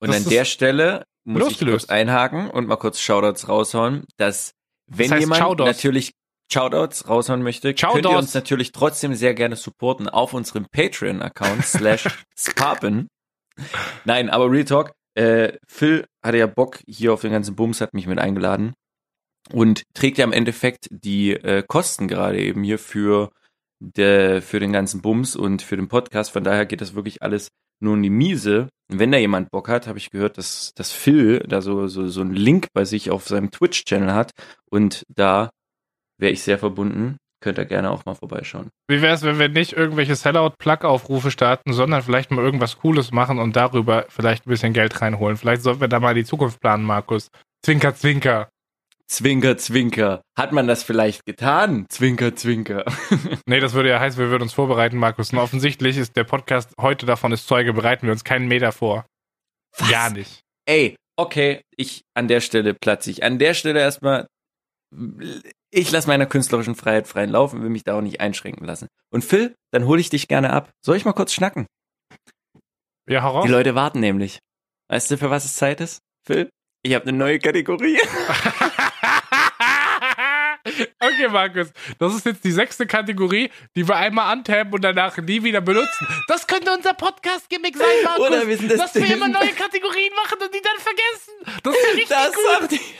[0.00, 1.88] Und Das an der Stelle muss ich losgelöst.
[1.88, 4.52] kurz einhaken und mal kurz Shoutouts raushauen, dass
[4.90, 5.66] wenn heißt jemand Shoutouts?
[5.66, 6.12] natürlich
[6.52, 8.18] Shoutouts raushauen möchte, könnt ihr Shoutouts.
[8.18, 12.06] uns natürlich trotzdem sehr gerne supporten auf unserem Patreon-Account slash
[12.38, 13.08] Sparpen.
[14.04, 17.94] Nein, aber Real Talk, äh, Phil hatte ja Bock hier auf den ganzen Bums, hat
[17.94, 18.74] mich mit eingeladen
[19.52, 23.30] und trägt ja im Endeffekt die äh, Kosten gerade eben hier für,
[23.80, 26.32] der, für den ganzen Bums und für den Podcast.
[26.32, 27.48] Von daher geht das wirklich alles
[27.80, 28.68] nur in die Miese.
[28.88, 32.20] Wenn da jemand Bock hat, habe ich gehört, dass, dass Phil da so, so, so
[32.20, 34.32] einen Link bei sich auf seinem Twitch-Channel hat
[34.70, 35.50] und da
[36.18, 37.16] wäre ich sehr verbunden.
[37.44, 38.70] Könnt ihr gerne auch mal vorbeischauen.
[38.88, 43.38] Wie wäre es, wenn wir nicht irgendwelche Sellout-Plug-Aufrufe starten, sondern vielleicht mal irgendwas Cooles machen
[43.38, 45.36] und darüber vielleicht ein bisschen Geld reinholen?
[45.36, 47.28] Vielleicht sollten wir da mal die Zukunft planen, Markus.
[47.62, 48.48] Zwinker, zwinker.
[49.08, 50.22] Zwinker, zwinker.
[50.38, 51.84] Hat man das vielleicht getan?
[51.90, 52.86] Zwinker, zwinker.
[53.46, 55.34] Nee, das würde ja heißen, wir würden uns vorbereiten, Markus.
[55.34, 59.04] Und offensichtlich ist der Podcast heute davon ist Zeuge, bereiten wir uns keinen Meter vor.
[59.76, 59.90] Was?
[59.90, 60.40] Gar nicht.
[60.64, 63.22] Ey, okay, ich an der Stelle platze ich.
[63.22, 64.28] An der Stelle erstmal,
[65.74, 68.88] ich lasse meiner künstlerischen Freiheit freien Laufen, will mich da auch nicht einschränken lassen.
[69.10, 70.70] Und Phil, dann hole ich dich gerne ab.
[70.84, 71.66] Soll ich mal kurz schnacken?
[73.08, 73.44] Ja, hau raus.
[73.44, 74.38] Die Leute warten nämlich.
[74.88, 76.00] Weißt du, für was es Zeit ist?
[76.26, 76.48] Phil,
[76.82, 77.98] ich habe eine neue Kategorie.
[81.00, 81.68] okay, Markus.
[81.98, 86.06] Das ist jetzt die sechste Kategorie, die wir einmal antappen und danach nie wieder benutzen.
[86.28, 88.28] Das könnte unser Podcast-Gimmick sein, Markus.
[88.28, 89.12] Oder wir sind das dass wir Ding.
[89.12, 91.62] immer neue Kategorien machen und die dann vergessen.
[91.62, 92.72] Das ist ja richtig Das gut.
[92.72, 92.94] ich.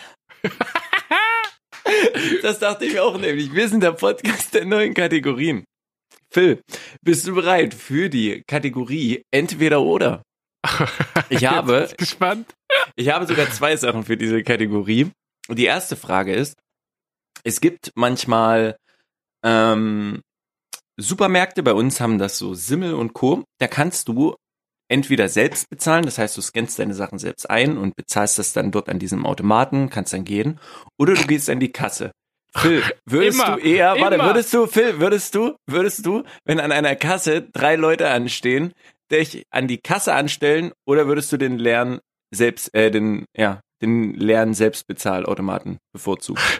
[2.42, 3.52] Das dachte ich auch nämlich.
[3.52, 5.64] Wir sind der Podcast der neuen Kategorien.
[6.30, 6.60] Phil,
[7.02, 10.22] bist du bereit für die Kategorie Entweder oder?
[11.28, 12.54] Ich habe, gespannt.
[12.96, 15.10] ich habe sogar zwei Sachen für diese Kategorie.
[15.48, 16.56] Und die erste Frage ist,
[17.44, 18.76] es gibt manchmal
[19.44, 20.22] ähm,
[20.96, 23.44] Supermärkte, bei uns haben das so Simmel und Co.
[23.58, 24.34] Da kannst du
[24.88, 28.70] entweder selbst bezahlen, das heißt, du scannst deine Sachen selbst ein und bezahlst das dann
[28.70, 30.60] dort an diesem Automaten, kannst dann gehen,
[30.98, 32.12] oder du gehst an die Kasse.
[32.56, 34.26] Phil, würdest Immer, du eher, warte, immer.
[34.26, 38.72] würdest du, Phil, würdest du, würdest du, wenn an einer Kasse drei Leute anstehen,
[39.10, 42.00] dich an die Kasse anstellen, oder würdest du den leeren
[42.34, 46.42] selbst, äh, den, ja, den leeren Selbstbezahlautomaten bevorzugen?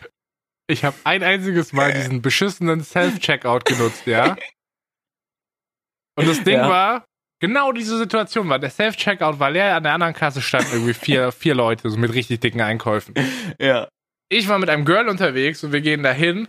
[0.67, 4.35] Ich habe ein einziges Mal diesen beschissenen Self-Checkout genutzt, ja.
[6.17, 6.69] Und das Ding Ja.
[6.71, 7.05] war,
[7.45, 11.31] genau diese Situation war, der Self-Checkout war leer, an der anderen Kasse standen irgendwie vier,
[11.43, 13.15] vier Leute, so mit richtig dicken Einkäufen.
[13.61, 13.87] Ja.
[14.31, 16.49] Ich war mit einem Girl unterwegs und wir gehen dahin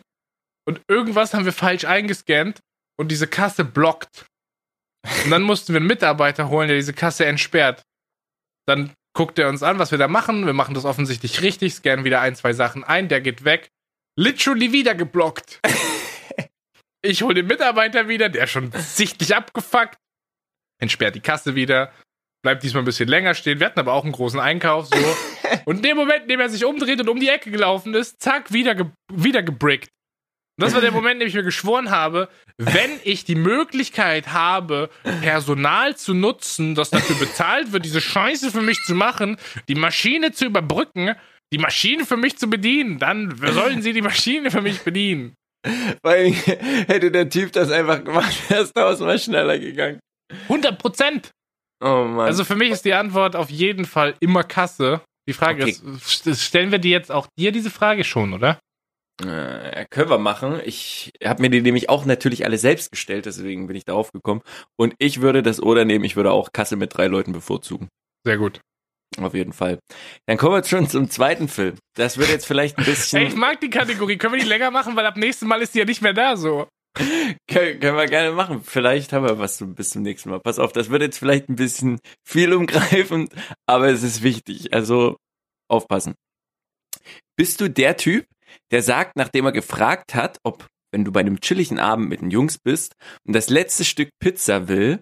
[0.65, 2.61] und irgendwas haben wir falsch eingescannt
[2.97, 4.25] und diese Kasse blockt.
[5.25, 7.81] Und dann mussten wir einen Mitarbeiter holen, der diese Kasse entsperrt.
[8.65, 10.45] Dann guckt er uns an, was wir da machen.
[10.45, 13.67] Wir machen das offensichtlich richtig, scannen wieder ein, zwei Sachen ein, der geht weg.
[14.17, 15.59] Literally wieder geblockt.
[17.01, 19.97] ich hole den Mitarbeiter wieder, der ist schon sichtlich abgefuckt.
[20.81, 21.91] Entsperrt die Kasse wieder.
[22.43, 23.59] Bleibt diesmal ein bisschen länger stehen.
[23.59, 24.95] Wir hatten aber auch einen großen Einkauf, so.
[25.65, 28.21] Und in dem Moment, in dem er sich umdreht und um die Ecke gelaufen ist,
[28.21, 29.89] zack, wieder, ge wieder gebrickt.
[30.57, 34.31] Und das war der Moment, in dem ich mir geschworen habe, wenn ich die Möglichkeit
[34.31, 34.89] habe,
[35.21, 40.31] Personal zu nutzen, das dafür bezahlt wird, diese Scheiße für mich zu machen, die Maschine
[40.31, 41.15] zu überbrücken,
[41.51, 45.33] die Maschine für mich zu bedienen, dann sollen sie die Maschine für mich bedienen.
[46.03, 49.99] Weil hätte der Typ das einfach gemacht, wäre es tausendmal schneller gegangen.
[50.43, 51.31] 100 Prozent.
[51.83, 52.25] Oh Mann.
[52.27, 55.01] Also für mich ist die Antwort auf jeden Fall immer Kasse.
[55.27, 55.75] Die Frage Okay.
[56.25, 58.59] ist, stellen wir die jetzt auch dir diese Frage schon, oder?
[59.23, 60.59] Äh, können wir machen.
[60.65, 64.41] Ich habe mir die nämlich auch natürlich alle selbst gestellt, deswegen bin ich darauf gekommen.
[64.77, 67.87] Und ich würde das oder nehmen, ich würde auch Kasse mit drei Leuten bevorzugen.
[68.25, 68.59] Sehr gut.
[69.17, 69.79] Auf jeden Fall.
[70.27, 71.77] Dann kommen wir jetzt schon zum zweiten Film.
[71.95, 73.21] Das wird jetzt vielleicht ein bisschen.
[73.21, 74.17] Ey, ich mag die Kategorie.
[74.17, 76.35] Können wir die länger machen, weil ab nächstem Mal ist die ja nicht mehr da
[76.35, 76.67] so.
[77.47, 78.61] Können, können wir gerne machen.
[78.63, 80.39] Vielleicht haben wir was zum, bis zum nächsten Mal.
[80.39, 83.33] Pass auf, das wird jetzt vielleicht ein bisschen viel umgreifend,
[83.65, 84.73] aber es ist wichtig.
[84.73, 85.17] Also
[85.69, 86.15] aufpassen.
[87.37, 88.25] Bist du der Typ,
[88.71, 92.31] der sagt, nachdem er gefragt hat, ob, wenn du bei einem chilligen Abend mit den
[92.31, 92.93] Jungs bist
[93.25, 95.01] und das letzte Stück Pizza will,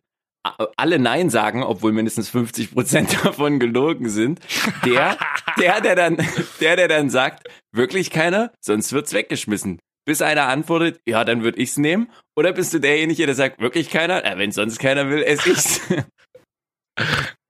[0.75, 4.39] alle Nein sagen, obwohl mindestens 50 Prozent davon gelogen sind,
[4.85, 5.17] der,
[5.59, 6.17] der, der dann,
[6.59, 9.79] der, der dann sagt, wirklich keiner, sonst wird's weggeschmissen.
[10.05, 12.11] Bis einer antwortet, ja, dann würde ich's nehmen.
[12.35, 14.25] Oder bist du derjenige, der sagt, wirklich keiner?
[14.25, 15.81] Ja, wenn sonst keiner will, esse ich's.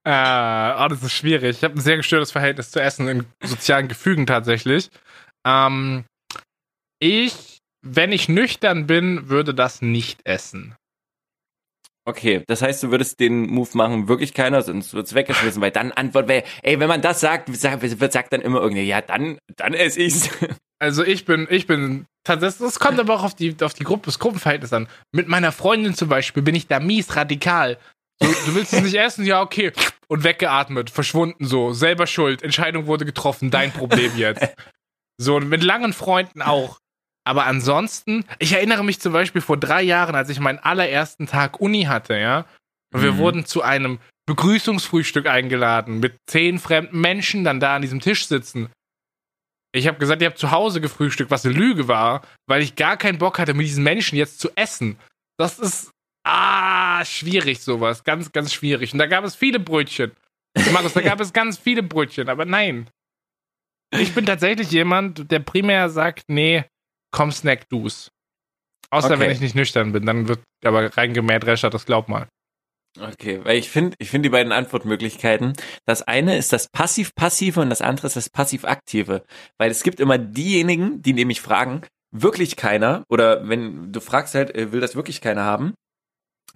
[0.06, 1.58] Äh, oh, das ist schwierig.
[1.58, 4.90] Ich habe ein sehr gestörtes Verhältnis zu Essen in sozialen Gefügen tatsächlich.
[5.48, 6.04] Ähm,
[7.00, 10.76] ich, wenn ich nüchtern bin, würde das nicht essen.
[12.06, 15.94] Okay, das heißt, du würdest den Move machen, wirklich keiner, sonst wird's weggeschmissen, weil dann
[15.94, 19.74] Antwort wäre, ey, wenn man das sagt, sagt, sagt dann immer irgendwie, ja, dann, dann
[19.74, 20.30] esse ich's.
[20.84, 24.08] Also ich bin, ich bin, das, das kommt aber auch auf die, auf die Gruppe,
[24.08, 24.90] das Gruppenverhältnis an.
[25.14, 27.78] Mit meiner Freundin zum Beispiel bin ich da mies radikal.
[28.22, 29.26] So, du willst es nicht essen?
[29.26, 29.72] Ja, okay.
[30.10, 34.46] Und weggeatmet, verschwunden so, selber schuld, Entscheidung wurde getroffen, dein Problem jetzt.
[35.18, 36.80] So, und mit langen Freunden auch.
[37.26, 41.62] Aber ansonsten, ich erinnere mich zum Beispiel vor drei Jahren, als ich meinen allerersten Tag
[41.62, 42.46] Uni hatte, ja.
[42.94, 43.18] Und wir Mhm.
[43.20, 48.70] wurden zu einem Begrüßungsfrühstück eingeladen, mit zehn fremden Menschen dann da an diesem Tisch sitzen.
[49.76, 52.96] Ich habe gesagt, ihr habt zu Hause gefrühstückt, was eine Lüge war, weil ich gar
[52.96, 54.98] keinen Bock hatte, mit diesen Menschen jetzt zu essen.
[55.38, 55.92] Das ist,
[56.24, 58.04] ah, schwierig sowas.
[58.04, 58.94] Ganz, ganz schwierig.
[58.94, 60.12] Und da gab es viele Brötchen.
[60.72, 62.88] Markus, da gab es ganz viele Brötchen, aber nein.
[63.92, 66.66] Ich bin tatsächlich jemand, der primär sagt, nee,
[67.12, 68.12] komm, snack du's.
[68.92, 69.20] Außer Okay.
[69.20, 72.28] wenn ich nicht nüchtern bin, dann wird aber reingemäht Rescher, das glaub mal.
[73.00, 75.54] Okay, weil ich finde, ich finde die beiden Antwortmöglichkeiten.
[75.86, 79.24] Das eine ist das passiv-passive und das andere ist das passiv-aktive.
[79.58, 81.82] Weil es gibt immer diejenigen, die nämlich fragen,
[82.12, 85.74] wirklich keiner, oder wenn du fragst halt, äh, will das wirklich keiner haben,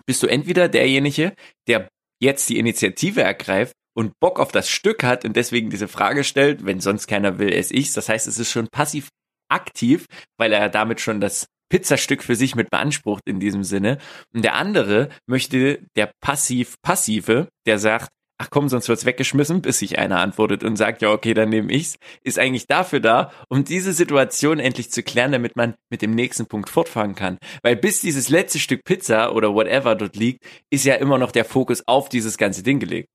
[0.06, 1.34] bist du entweder derjenige,
[1.68, 1.90] der
[2.22, 6.66] jetzt die Initiative ergreift und Bock auf das Stück hat und deswegen diese Frage stellt,
[6.66, 7.94] wenn sonst keiner will, esse ich's.
[7.94, 10.06] Das heißt, es ist schon passiv-aktiv,
[10.38, 13.98] weil er damit schon das Pizzastück für sich mit beansprucht in diesem Sinne.
[14.34, 18.10] Und der andere möchte der passiv-passive, der sagt,
[18.40, 21.72] ach komm, sonst wird's weggeschmissen, bis sich einer antwortet und sagt, ja, okay, dann nehme
[21.72, 26.12] ich's, ist eigentlich dafür da, um diese Situation endlich zu klären, damit man mit dem
[26.12, 27.38] nächsten Punkt fortfahren kann.
[27.64, 31.46] Weil bis dieses letzte Stück Pizza oder whatever dort liegt, ist ja immer noch der
[31.46, 33.10] Fokus auf dieses ganze Ding gelegt.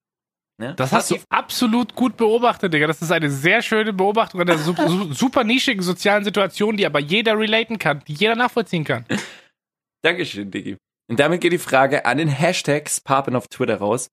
[0.59, 0.75] Ne?
[0.77, 2.87] Das hast du absolut gut beobachtet, Digga.
[2.87, 7.01] Das ist eine sehr schöne Beobachtung einer su su super nischigen sozialen Situation, die aber
[7.01, 9.07] jeder relaten kann, die jeder nachvollziehen kann.
[10.03, 10.77] Dankeschön, Diggi.
[11.09, 14.09] Und damit geht die Frage an den Hashtag Sparpen auf Twitter raus.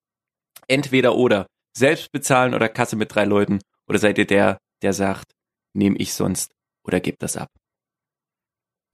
[0.68, 1.48] Entweder oder.
[1.76, 3.60] Selbst bezahlen oder Kasse mit drei Leuten.
[3.88, 5.32] Oder seid ihr der, der sagt,
[5.74, 6.52] nehme ich sonst
[6.86, 7.50] oder gebt das ab?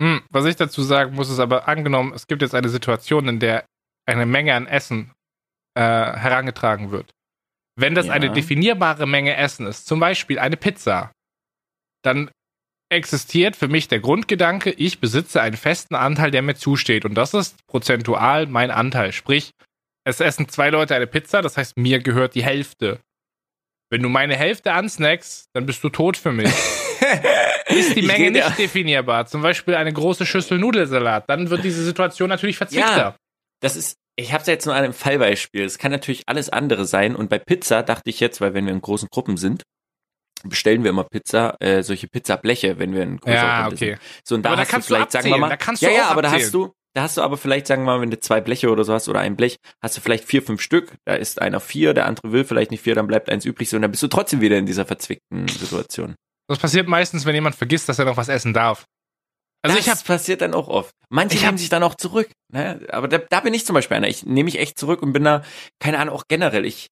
[0.01, 3.39] Hm, was ich dazu sagen muss, ist aber angenommen, es gibt jetzt eine Situation, in
[3.39, 3.65] der
[4.05, 5.13] eine Menge an Essen
[5.75, 7.14] äh, herangetragen wird.
[7.77, 8.13] Wenn das Ja.
[8.13, 11.11] eine definierbare Menge Essen ist, zum Beispiel eine Pizza,
[12.03, 12.29] dann
[12.91, 17.03] existiert für mich der Grundgedanke, ich besitze einen festen Anteil, der mir zusteht.
[17.03, 19.11] Und das ist prozentual mein Anteil.
[19.11, 19.51] Sprich,
[20.07, 22.99] es essen zwei Leute eine Pizza, das heißt, mir gehört die Hälfte.
[23.91, 26.49] Wenn du meine Hälfte ansnackst, dann bist du tot für mich.
[27.67, 32.29] Ist die Menge nicht definierbar, zum Beispiel eine große Schüssel Nudelsalat, dann wird diese Situation
[32.29, 32.97] natürlich verzwickter.
[32.97, 33.15] Ja.
[33.61, 35.63] Das ist, ich habe es jetzt nur an einem Fallbeispiel.
[35.63, 37.15] Es kann natürlich alles andere sein.
[37.15, 39.63] Und bei Pizza dachte ich jetzt, weil wenn wir in großen Gruppen sind,
[40.43, 43.89] bestellen wir immer Pizza, äh, solche Pizzableche, wenn wir in größerer Ja, Runde okay.
[43.91, 44.01] sind.
[44.23, 45.57] So, und da Aber da hast du kannst du vielleicht, sagen wir abzählen, mal, da
[45.57, 46.45] kannst du ja, ja, aber da abzählen.
[46.45, 48.83] hast du, da hast du aber vielleicht, sagen wir mal, wenn du zwei Bleche oder
[48.83, 51.93] so hast oder ein Blech, hast du vielleicht vier, fünf Stück, da ist einer vier,
[51.93, 54.07] der andere will vielleicht nicht vier, dann bleibt eins übrig, so, und dann bist du
[54.07, 56.15] trotzdem wieder in dieser verzwickten Situation.
[56.47, 58.85] Das passiert meistens, wenn jemand vergisst, dass er noch was essen darf.
[59.65, 60.91] Also das ich habe passiert dann auch oft.
[61.09, 62.29] Manche hab- nehmen sich dann auch zurück.
[62.51, 62.85] Ne?
[62.89, 64.07] Aber da, da bin ich zum Beispiel einer.
[64.07, 65.43] Ich nehme mich echt zurück und bin da,
[65.79, 66.65] keine Ahnung, auch generell.
[66.65, 66.87] Ich,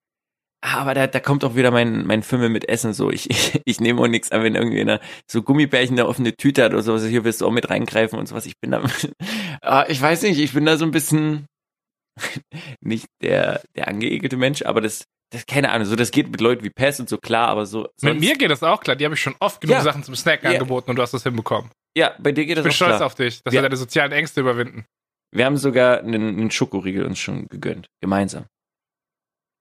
[0.62, 3.10] ah, aber da, da kommt auch wieder mein, mein Fimmel mit Essen so.
[3.12, 5.00] Ich, ich, ich nehme auch nichts an, wenn irgendwie einer
[5.30, 7.06] so Gummibärchen eine offene Tüte hat oder sowas.
[7.06, 8.46] Hier willst du auch mit reingreifen und sowas.
[8.46, 8.84] Ich bin da,
[9.62, 11.46] ah, ich weiß nicht, ich bin da so ein bisschen
[12.82, 16.64] nicht der, der angeekelte Mensch, aber das, das, keine Ahnung, so das geht mit Leuten
[16.64, 17.88] wie Pest und so klar, aber so.
[18.02, 18.96] mit mir geht das auch klar.
[18.96, 19.82] Die habe ich schon oft genug Ja.
[19.82, 20.60] Sachen zum Snacken Ja.
[20.60, 21.72] angeboten und du hast das hinbekommen.
[21.96, 23.06] Ja, bei dir geht Ich das bin auch stolz klar.
[23.06, 23.60] auf dich, dass Ja.
[23.60, 24.86] wir deine sozialen Ängste überwinden.
[25.32, 27.88] Wir haben sogar einen, einen Schokoriegel uns schon gegönnt.
[28.02, 28.46] Gemeinsam.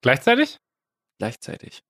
[0.02, 0.58] Gleichzeitig?
[1.18, 1.80] Gleichzeitig.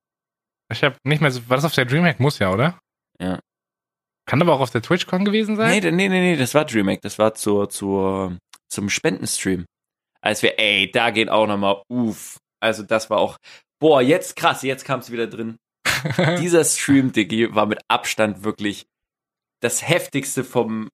[0.71, 1.49] Ich habe nicht mehr so.
[1.49, 2.21] War das auf der Dreamhack?
[2.21, 2.79] Muss ja, oder?
[3.21, 3.41] Ja.
[4.27, 5.71] Kann aber auch auf der TwitchCon gewesen sein?
[5.71, 7.01] Nee, nee, nee, nee, das war DreamHack.
[7.03, 8.39] Das war zur, zur,
[8.69, 9.65] zum Spendenstream.
[10.21, 12.39] Als wir, ey, da geht auch nochmal, uff.
[12.61, 13.37] Also das war auch,
[13.81, 15.57] boah, jetzt krass, jetzt kam es wieder drin.
[16.41, 18.85] Dieser Stream, Diggi, war mit Abstand wirklich
[19.63, 20.89] das heftigste vom,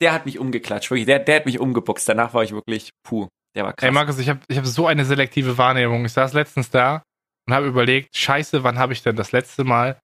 [0.00, 2.08] der hat mich umgeklatscht, wirklich, der, der hat mich umgeboxt.
[2.08, 3.86] Danach war ich wirklich, puh, der war krass.
[3.86, 6.04] Ey, Markus, ich habe ich hab so eine selektive Wahrnehmung.
[6.04, 7.02] Ich saß letztens da
[7.46, 9.98] und habe überlegt, scheiße, wann habe ich denn das letzte Mal,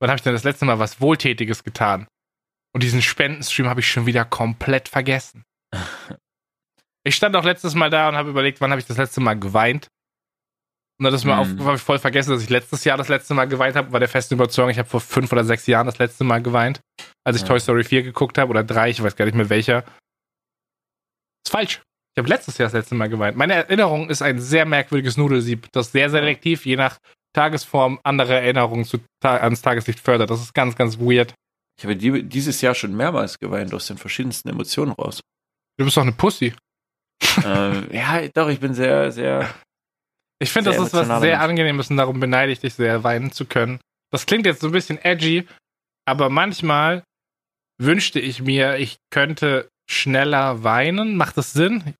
[0.00, 2.06] wann habe ich denn das letzte Mal was Wohltätiges getan?
[2.74, 5.44] Und diesen Spendenstream habe ich schon wieder komplett vergessen.
[7.04, 9.34] Ich stand auch letztes Mal da und habe überlegt, wann habe ich das letzte Mal
[9.34, 9.88] geweint.
[11.02, 11.60] Und dann ist mir Mhm.
[11.66, 14.08] auf, ich voll vergessen, dass ich letztes Jahr das letzte Mal geweint habe, war der
[14.08, 16.80] festen Überzeugung, ich habe vor fünf oder sechs Jahren das letzte Mal geweint,
[17.26, 17.48] als ich Ja.
[17.48, 19.78] Toy Story 4 geguckt habe oder drei, ich weiß gar nicht mehr welcher.
[21.44, 21.82] Ist falsch.
[22.14, 23.36] Ich habe letztes Jahr das letzte Mal geweint.
[23.36, 26.98] Meine Erinnerung ist ein sehr merkwürdiges Nudelsieb, das sehr selektiv, je nach
[27.34, 30.30] Tagesform, andere Erinnerungen zu, ans Tageslicht fördert.
[30.30, 31.34] Das ist ganz, ganz weird.
[31.78, 35.20] Ich habe die, dieses Jahr schon mehrmals geweint aus den verschiedensten Emotionen raus.
[35.78, 36.54] Du bist doch eine Pussy.
[37.44, 39.48] ähm, ja, doch, ich bin sehr, sehr,
[40.42, 41.40] Ich finde, das ist was sehr.
[41.40, 43.78] Angenehmes und darum beneide ich dich sehr, weinen zu können.
[44.10, 45.46] Das klingt jetzt so ein bisschen edgy,
[46.04, 47.04] aber manchmal
[47.78, 51.16] wünschte ich mir, ich könnte schneller weinen.
[51.16, 51.94] Macht das Sinn?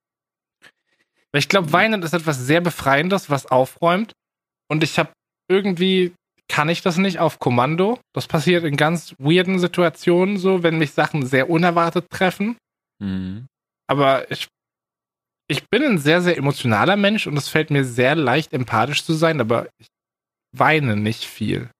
[1.30, 4.12] Weil Ich glaube, weinen ist etwas sehr Befreiendes, was aufräumt.
[4.68, 5.12] Und ich habe
[5.48, 6.12] irgendwie,
[6.48, 8.00] kann ich das nicht auf Kommando.
[8.12, 12.56] Das passiert in ganz weirden Situationen so, wenn mich Sachen sehr unerwartet treffen
[13.02, 13.46] mhm.
[13.86, 14.48] aber ich,
[15.52, 19.12] ich bin ein sehr, sehr emotionaler Mensch und es fällt mir sehr leicht, empathisch zu
[19.14, 19.86] sein, aber ich
[20.56, 21.70] weine nicht viel.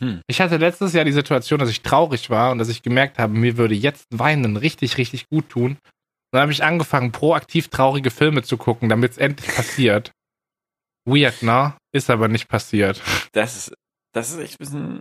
[0.00, 0.22] Hm.
[0.28, 3.34] Ich hatte letztes Jahr die Situation, dass ich traurig war und dass ich gemerkt habe,
[3.34, 5.72] mir würde jetzt Weinen richtig, richtig gut tun.
[5.72, 5.78] Und
[6.36, 10.12] dann habe ich angefangen, proaktiv traurige Filme zu gucken, damit es endlich passiert.
[11.06, 11.76] Weird, ne?
[11.92, 13.02] Ist aber nicht passiert.
[13.32, 13.74] Das ist,
[14.14, 15.00] das ist echt ein bisschen.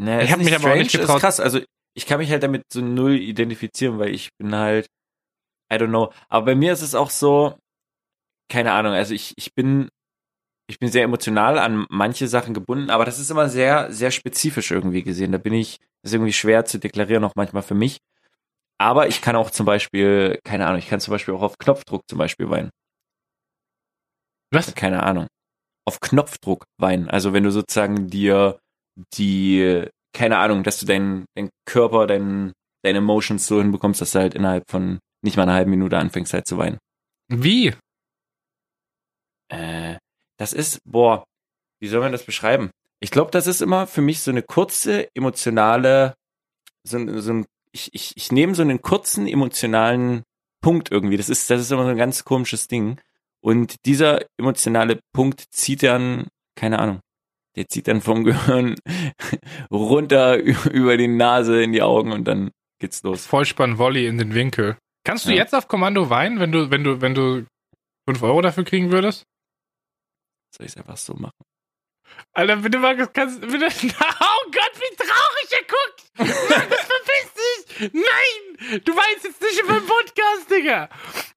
[0.00, 1.40] Ne, Ich ist hab mich aber auch nicht getraut- Ist krass.
[1.40, 1.60] Also
[1.94, 4.86] ich kann mich halt damit so null identifizieren, weil ich bin halt,
[5.72, 6.12] I don't know.
[6.28, 7.58] Aber bei mir ist es auch so,
[8.50, 8.92] keine Ahnung.
[8.92, 9.88] Also ich, ich bin,
[10.68, 14.70] ich bin sehr emotional an manche Sachen gebunden, aber das ist immer sehr, sehr spezifisch
[14.70, 15.32] irgendwie gesehen.
[15.32, 17.98] Da bin ich, das ist irgendwie schwer zu deklarieren, auch manchmal für mich.
[18.78, 22.02] Aber ich kann auch zum Beispiel, keine Ahnung, ich kann zum Beispiel auch auf Knopfdruck
[22.08, 22.70] zum Beispiel weinen.
[24.52, 24.74] Was?
[24.74, 25.26] keine Ahnung,
[25.86, 27.08] auf Knopfdruck weinen.
[27.08, 28.58] Also wenn du sozusagen dir
[29.16, 32.52] die, keine Ahnung, dass du deinen dein Körper, dein,
[32.82, 36.32] deine Emotions so hinbekommst, dass du halt innerhalb von nicht mal einer halben Minute anfängst
[36.32, 36.78] halt zu weinen.
[37.28, 37.74] Wie?
[39.50, 39.96] Äh,
[40.38, 41.24] das ist, boah,
[41.80, 42.70] wie soll man das beschreiben?
[43.00, 46.14] Ich glaube, das ist immer für mich so eine kurze, emotionale,
[46.86, 50.22] so, ein- so ein, ich, ich, ich nehme so einen kurzen, emotionalen
[50.62, 51.16] Punkt irgendwie.
[51.16, 53.00] Das ist, das ist immer so ein ganz komisches Ding.
[53.42, 57.00] Und dieser emotionale Punkt zieht dann, keine Ahnung,
[57.56, 58.76] der zieht dann vom Gehirn
[59.70, 62.50] runter über die Nase in die Augen und dann
[62.80, 63.26] geht's los.
[63.26, 64.76] Vollspann Volley in den Winkel.
[65.04, 65.36] Kannst du Ja.
[65.36, 67.44] jetzt auf Kommando weinen, wenn du, wenn du, wenn du
[68.08, 69.24] 5 Euro dafür kriegen würdest?
[70.56, 71.32] Soll ich es einfach so machen?
[72.32, 73.66] Alter, bitte Markus, kannst bitte.
[74.20, 76.50] Oh Gott, wie traurig er guckt!
[76.50, 77.33] Markus, verpiss!
[77.80, 78.80] Nein!
[78.84, 80.88] Du weinst jetzt nicht über den Podcast, Digga!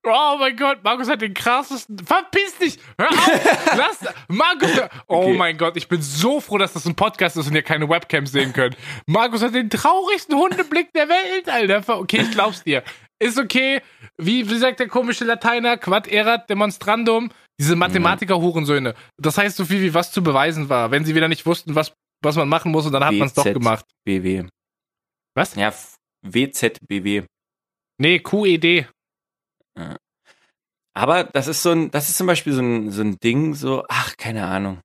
[0.04, 1.98] Oh mein Gott, Markus hat den krassesten.
[2.00, 2.78] Verpiss dich!
[2.98, 3.76] Hör auf!
[3.78, 4.14] Lass.
[4.28, 4.72] Markus!
[5.08, 5.34] Oh Okay.
[5.38, 8.32] mein Gott, ich bin so froh, dass das ein Podcast ist und ihr keine Webcams
[8.32, 8.78] sehen könnt.
[9.08, 11.98] Markus hat den traurigsten Hundeblick der Welt, Alter.
[12.00, 12.84] Okay, ich glaub's dir.
[13.20, 13.82] Ist okay.
[14.18, 15.78] Wie, wie sagt der komische Lateiner?
[15.78, 17.32] Quad erat demonstrandum.
[17.60, 18.94] Diese Mathematiker-Hurensöhne.
[19.18, 20.92] Das heißt so viel wie was zu beweisen war.
[20.92, 23.34] Wenn sie wieder nicht wussten, was, was man machen muss und dann hat man es
[23.34, 23.86] doch gemacht.
[24.06, 24.46] BW.
[25.36, 25.56] Was?
[25.56, 25.74] Ja,
[26.22, 27.24] WZBW.
[28.00, 28.88] Nee, QED.
[30.94, 33.84] Aber das ist so ein, das ist zum Beispiel so ein, so ein Ding, so,
[33.88, 34.82] ach, keine Ahnung.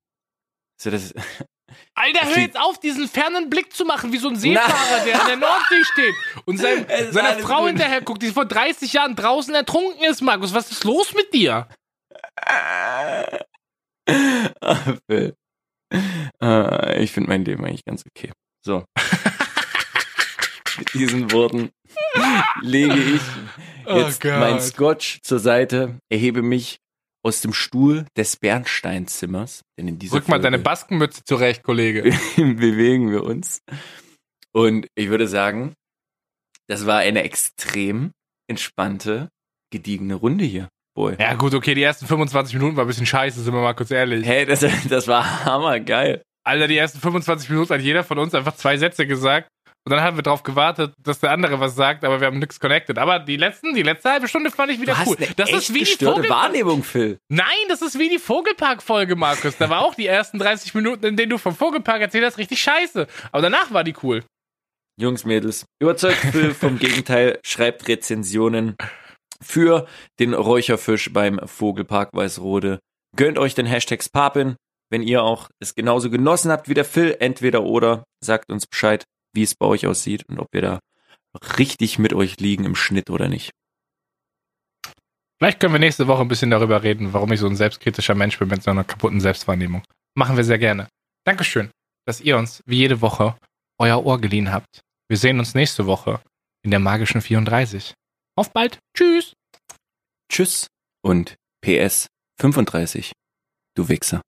[0.80, 1.14] So, das,
[1.95, 5.26] Alter, hör jetzt auf, diesen fernen Blick zu machen, wie so ein Seefahrer, der in
[5.26, 6.14] der Nordsee steht
[6.45, 10.53] und sein, seiner Frau hinterher guckt, die vor 30 Jahren draußen ertrunken ist, Markus.
[10.55, 11.68] Was ist los mit dir?
[14.05, 14.97] Ah.
[16.43, 18.33] Äh, ich finde mein Leben eigentlich ganz okay.
[18.64, 18.85] So.
[20.79, 21.70] Mit diesen Worten
[22.62, 23.20] lege ich
[23.87, 24.39] Oh jetzt Gott.
[24.39, 26.79] mein Scotch zur Seite, erhebe mich
[27.25, 32.03] aus dem Stuhl des Bernsteinzimmers, denn in dieser Rück mal Folge deine Baskenmütze zurecht, Kollege.
[32.37, 33.61] bewegen wir uns.
[34.53, 35.75] Und ich würde sagen,
[36.68, 38.12] das war eine extrem
[38.49, 39.29] entspannte,
[39.73, 41.16] gediegene Runde hier, Boy.
[41.18, 43.91] Ja gut, okay, die ersten 25 Minuten war ein bisschen scheiße, sind wir mal kurz
[43.91, 44.27] ehrlich.
[44.27, 46.23] Hey, das, das war hammergeil.
[46.45, 49.49] Alter, die ersten 25 Minuten hat jeder von uns einfach zwei Sätze gesagt.
[49.85, 52.61] Und dann haben wir darauf gewartet, dass der andere was sagt, aber wir haben nichts
[52.61, 52.99] connected.
[52.99, 55.16] Aber die letzten, die letzte halbe Stunde fand ich wieder cool.
[55.37, 57.18] Das ist wie die gestörte Vogel Wahrnehmung, Phil.
[57.28, 59.57] Nein, das ist wie die Vogelpark-Folge, Markus.
[59.57, 62.62] Da war auch die ersten 30 Minuten, in denen du vom Vogelpark erzählt hast, richtig
[62.62, 63.09] scheiße.
[63.33, 64.22] Aber danach war die cool.
[65.01, 68.76] Jungs, Mädels, überzeugt Phil vom Gegenteil, schreibt Rezensionen
[69.41, 69.89] für
[70.20, 72.78] den Räucherfisch beim Vogelpark Weißrode.
[73.16, 74.55] Gönnt euch den Hashtag Papin,
[74.91, 78.05] wenn ihr auch es genauso genossen habt wie der Phil, entweder oder.
[78.22, 79.05] Sagt uns Bescheid,
[79.35, 80.80] wie es bei euch aussieht und ob wir da
[81.59, 83.51] richtig mit euch liegen im Schnitt oder nicht.
[85.39, 88.39] Vielleicht können wir nächste Woche ein bisschen darüber reden, warum ich so ein selbstkritischer Mensch
[88.39, 89.83] bin mit so einer kaputten Selbstwahrnehmung.
[90.14, 90.89] Machen wir sehr gerne.
[91.24, 91.70] Dankeschön,
[92.07, 93.37] dass ihr uns wie jede Woche
[93.78, 94.83] euer Ohr geliehen habt.
[95.09, 96.20] Wir sehen uns nächste Woche
[96.62, 97.93] in der magischen 34.
[98.37, 98.78] Auf bald.
[98.97, 99.35] Tschüss.
[100.30, 100.68] Tschüss
[101.03, 102.07] und PS
[102.41, 103.12] 35.
[103.74, 104.22] Du Wichser.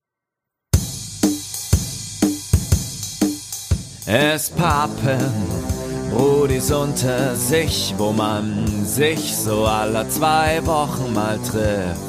[4.06, 5.32] Es pappen
[6.10, 12.00] Brudis unter sich, wo man sich so alle zwei Wochen mal trifft.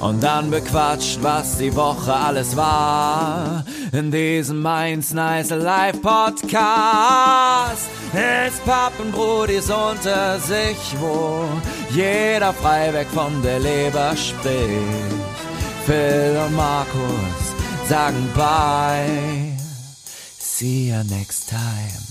[0.00, 3.64] Und dann bequatscht, was die Woche alles war.
[3.92, 7.88] In diesem Mainz Nice Live Podcast.
[8.12, 11.44] Es pappen Brudis unter sich, wo
[11.90, 14.58] jeder frei von der Leber spricht.
[15.86, 17.54] Phil und Markus
[17.88, 19.53] sagen bye.
[20.56, 22.03] See you next time.